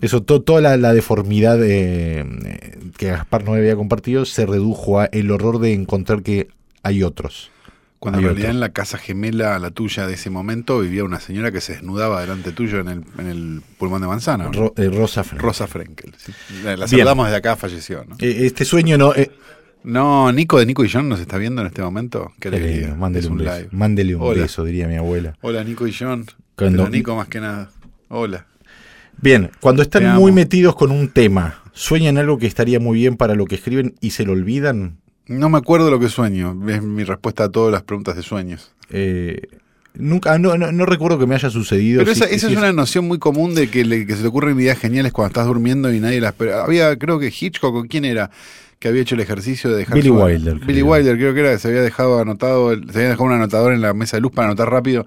[0.00, 5.00] Eso, to- toda la, la deformidad eh, eh, que Gaspar no había compartido se redujo
[5.00, 6.48] a el horror de encontrar que
[6.82, 7.50] hay otros.
[7.98, 8.54] Cuando en realidad otro.
[8.56, 11.72] en la casa gemela a la tuya de ese momento vivía una señora que se
[11.72, 14.50] desnudaba delante tuyo en el, en el pulmón de manzana.
[14.76, 16.14] eh, Rosa Fran- Rosa Frenkel.
[16.16, 16.32] sí.
[16.62, 18.04] La, saludamos desde acá, falleció.
[18.08, 18.16] ¿no?
[18.20, 19.14] Eh, Este sueño no.
[19.14, 19.30] eh,
[19.82, 22.30] No, Nico de Nico y John nos está viendo en este momento.
[22.40, 22.94] Qué alegría.
[22.94, 23.56] mándele un, beso.
[23.56, 23.68] live.
[23.72, 24.42] Mándele un Hola.
[24.42, 25.34] beso, diría mi abuela.
[25.40, 26.24] Hola Nico y John.
[26.56, 27.70] Cuando- Pero Nico más que nada.
[28.08, 28.46] Hola.
[29.20, 33.34] Bien, cuando están muy metidos con un tema, sueñan algo que estaría muy bien para
[33.34, 34.98] lo que escriben y se lo olvidan.
[35.28, 36.56] No me acuerdo lo que sueño.
[36.68, 38.72] Es mi respuesta a todas las preguntas de sueños.
[38.90, 39.42] Eh,
[39.94, 42.00] nunca, no, no, no recuerdo que me haya sucedido.
[42.00, 44.58] Pero esa, esa es una noción muy común de que, le- que se te ocurren
[44.58, 46.32] ideas geniales cuando estás durmiendo y nadie las...
[46.32, 48.30] Pero había, creo que Hitchcock, ¿o quién era?
[48.78, 49.96] Que había hecho el ejercicio de dejar...
[49.96, 50.86] Billy su- Wilder, Billy creo.
[50.92, 53.80] Wilder, creo que era, que se había dejado anotado, se había dejado un anotador en
[53.82, 55.06] la mesa de luz para anotar rápido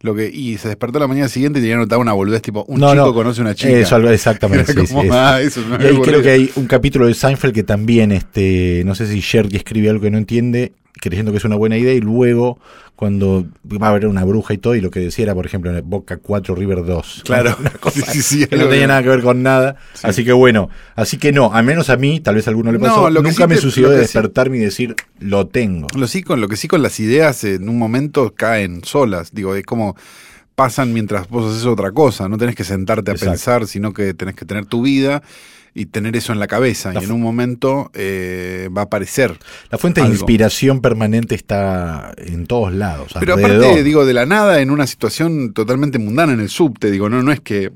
[0.00, 0.28] lo que...
[0.32, 3.06] Y se despertó la mañana siguiente y tenía anotado una boludez tipo, un No, chico
[3.06, 3.14] no.
[3.14, 3.70] conoce una chica.
[3.70, 4.72] Eso, exactamente.
[4.72, 7.54] Sí, como, sí, ah, eso no Y ahí creo que hay un capítulo de Seinfeld
[7.54, 11.44] que también, este, no sé si Sherry escribe algo que no entiende, creyendo que es
[11.44, 12.58] una buena idea, y luego,
[12.96, 15.76] cuando va a haber una bruja y todo, y lo que decía era, por ejemplo,
[15.76, 17.22] en Boca 4 River 2.
[17.24, 17.56] Claro.
[17.58, 19.76] Una cosa Sí, sí, sí, que no tenía nada que ver con nada.
[19.94, 20.06] Sí.
[20.06, 22.78] Así que bueno, así que no, al menos a mí, tal vez a alguno le
[22.78, 25.88] No, pasó, lo que nunca me sucedió de despertarme y decir, lo tengo.
[25.96, 29.32] Lo, sí, con, lo que sí con las ideas en un momento caen solas.
[29.32, 29.96] Digo, es como
[30.54, 32.28] pasan mientras vos haces otra cosa.
[32.28, 33.30] No tenés que sentarte a Exacto.
[33.32, 35.22] pensar, sino que tenés que tener tu vida
[35.74, 36.92] y tener eso en la cabeza.
[36.92, 39.38] La y en un momento eh, va a aparecer.
[39.70, 43.12] La fuente de inspiración permanente está en todos lados.
[43.18, 43.64] Pero alrededor.
[43.64, 47.22] aparte, digo, de la nada, en una situación totalmente mundana en el subte, digo, no,
[47.22, 47.72] no es que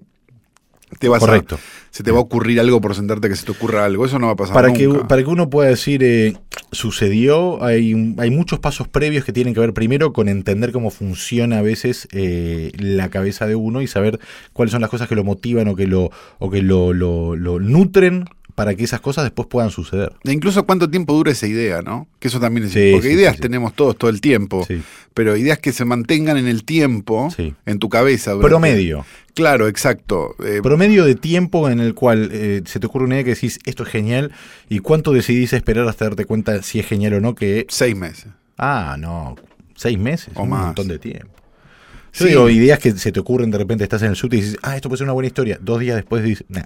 [0.99, 1.59] te vas a- Correcto.
[1.91, 4.05] se te va a ocurrir algo por sentarte que se te ocurra algo.
[4.07, 5.09] Eso no va a pasar para que, nunca.
[5.09, 6.35] para que uno pueda decir eh,
[6.73, 11.59] sucedió, hay, hay muchos pasos previos que tienen que ver primero con entender cómo funciona
[11.59, 14.19] a veces eh, la cabeza de uno y saber
[14.53, 17.59] cuáles son las cosas que lo motivan o que lo, o que lo, lo- lo
[17.61, 18.25] nutren
[18.55, 20.13] para que esas cosas después puedan suceder.
[20.25, 22.07] E incluso cuánto tiempo dura esa idea, ¿no?
[22.21, 24.67] Que eso también es Sí, porque sí, ideas sí, tenemos todos todo el tiempo,
[25.13, 27.55] pero ideas que se mantengan en el tiempo, Sí.
[27.67, 28.33] en tu cabeza.
[28.33, 29.05] durante- Promedio.
[29.35, 30.37] Claro, exacto.
[30.45, 33.59] Eh, Promedio de tiempo en el cual eh, se te ocurre una idea que decís
[33.65, 34.31] esto es genial
[34.69, 38.27] y cuánto decidís esperar hasta darte cuenta si es genial o no que seis meses.
[38.57, 39.35] Ah, no,
[39.75, 40.67] seis meses, O un más.
[40.67, 41.29] montón de tiempo.
[42.13, 42.29] Yo Sí.
[42.29, 44.77] digo, ideas que se te ocurren de repente, estás en el subte y dices, ah,
[44.77, 45.59] esto puede ser una buena historia.
[45.61, 46.63] Dos días después dices, nah.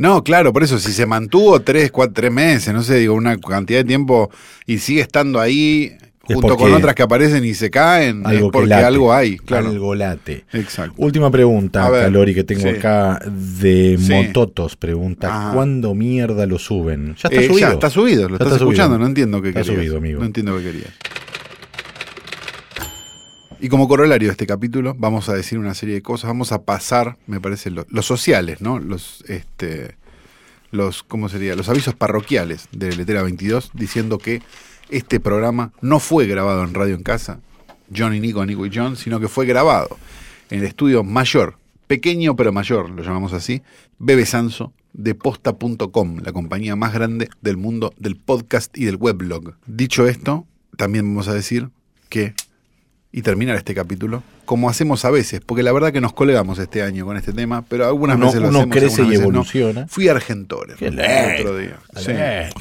[0.00, 3.36] No, claro, por eso, si se mantuvo tres, cuatro, tres meses, no sé, digo, una
[3.38, 4.30] cantidad de tiempo
[4.66, 5.92] y sigue estando ahí
[6.22, 9.36] junto con otras que aparecen y se caen, algo es que porque late, algo hay,
[9.36, 9.68] claro.
[9.68, 10.44] Algo late.
[10.52, 10.94] Exacto.
[10.96, 12.68] Última pregunta, ver, Calori, que tengo sí.
[12.68, 14.12] acá de Sí.
[14.12, 14.76] Mototos.
[14.76, 15.52] Pregunta, Ajá.
[15.52, 17.16] ¿cuándo mierda lo suben?
[17.16, 17.58] Ya está Eh, subido.
[17.68, 18.70] Ya está subido, lo Ya estás está subido.
[18.72, 19.76] escuchando, no entiendo qué Está querías.
[19.76, 20.20] subido, amigo.
[20.20, 20.90] No entiendo qué querías.
[23.60, 26.62] Y como corolario de este capítulo, vamos a decir una serie de cosas, vamos a
[26.62, 28.78] pasar, me parece, lo- los sociales, ¿no?
[28.78, 29.96] Los, este,
[30.70, 31.54] los, ¿cómo sería?
[31.56, 34.40] Los avisos parroquiales de Letera 22, diciendo que
[34.88, 37.40] este programa no fue grabado en Radio en Casa,
[37.94, 39.98] John y Nico, Nico y John, sino que fue grabado
[40.48, 41.56] en el estudio mayor,
[41.86, 43.60] pequeño pero mayor, lo llamamos así,
[43.98, 49.54] Bebe Sanso, de posta.com, la compañía más grande del mundo del podcast y del weblog.
[49.66, 50.46] Dicho esto,
[50.78, 51.68] también vamos a decir
[52.08, 52.32] que,
[53.12, 56.82] y terminar este capítulo, como hacemos a veces, porque la verdad que nos colgamos este
[56.82, 59.12] año con este tema, pero algunas Uno- veces lo uno hacemos, crece y no.
[59.14, 59.88] evoluciona.
[59.88, 61.00] Fui a Argentores Qué el
[61.40, 61.76] otro día.
[61.96, 62.12] Sí.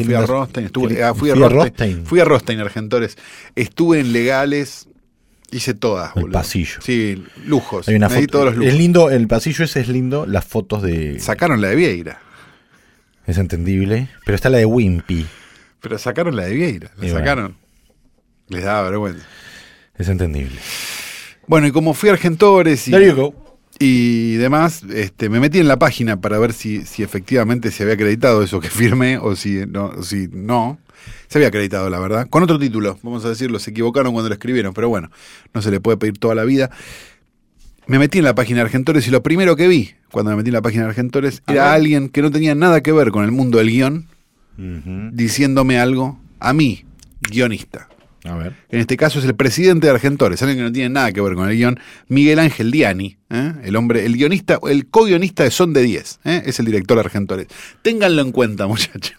[0.03, 2.05] Fui a Rostein, estuve, ah, fui a fui a Rostein, Rostein.
[2.07, 3.17] fui a Rostein, Argentores.
[3.55, 4.87] Estuve en legales,
[5.51, 6.39] hice todas, El boludo.
[6.39, 6.79] pasillo.
[6.81, 7.87] Sí, lujos.
[7.87, 8.25] Hay una foto.
[8.27, 8.71] todos los lujos.
[8.73, 11.19] Es lindo, el pasillo ese es lindo, las fotos de...
[11.19, 12.21] Sacaron la de Vieira.
[13.27, 15.27] Es entendible, pero está la de Wimpy.
[15.79, 16.89] Pero sacaron la de Vieira.
[16.97, 17.19] La Y bueno.
[17.19, 17.55] sacaron.
[18.47, 19.23] Les daba vergüenza.
[19.99, 20.57] Es entendible.
[21.45, 22.87] Bueno, y como fui a Argentores
[23.81, 27.95] y, demás, este, me metí en la página para ver si, si efectivamente se había
[27.95, 30.79] acreditado eso que firmé o si no, o si no.
[31.27, 32.27] Se había acreditado, la verdad.
[32.29, 35.11] Con otro título, vamos a decirlo, se equivocaron cuando lo escribieron, pero bueno,
[35.53, 36.71] no se le puede pedir toda la vida.
[37.87, 40.49] Me metí en la página de Argentores y lo primero que vi cuando me metí
[40.49, 41.73] en la página de Argentores A era ver.
[41.73, 44.07] alguien que no tenía nada que ver con el mundo del guion,
[45.13, 46.85] diciéndome algo a mí,
[47.21, 47.87] guionista.
[48.24, 51.36] En este caso es el presidente de Argentores, alguien que no tiene nada que ver
[51.36, 53.53] con el guion, Miguel Ángel Diani, ¿eh?
[53.63, 56.43] el hombre, el guionista, el co-guionista de Son de 10, ¿eh?
[56.45, 57.47] es el director de Argentores.
[57.82, 59.17] Ténganlo en cuenta, muchachos.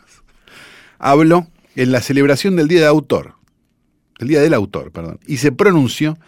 [0.98, 3.34] Habló en la celebración del Día de Autor,
[4.18, 6.18] el Día del Autor, perdón, y se pronunció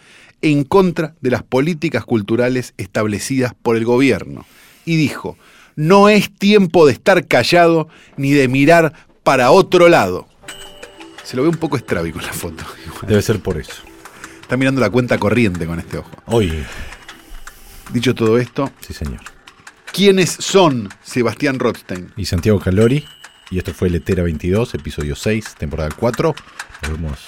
[0.41, 4.45] en contra de las políticas culturales establecidas por el gobierno.
[4.83, 5.37] Y dijo,
[5.75, 8.93] no es tiempo de estar callado ni de mirar
[9.23, 10.27] para otro lado.
[11.33, 12.63] Se lo ve un poco estrábico en la foto.
[13.07, 13.81] Debe ser por eso.
[14.39, 16.11] Está mirando la cuenta corriente con este ojo.
[16.27, 16.63] Oye,
[17.91, 19.19] Dicho todo esto, sí señor.
[19.91, 22.13] ¿quiénes son Sebastián Rothstein?
[22.17, 23.03] Y Santiago Calori.
[23.49, 26.35] Y esto fue Letera 22, episodio 6, temporada 4.
[26.83, 27.19] Nos vemos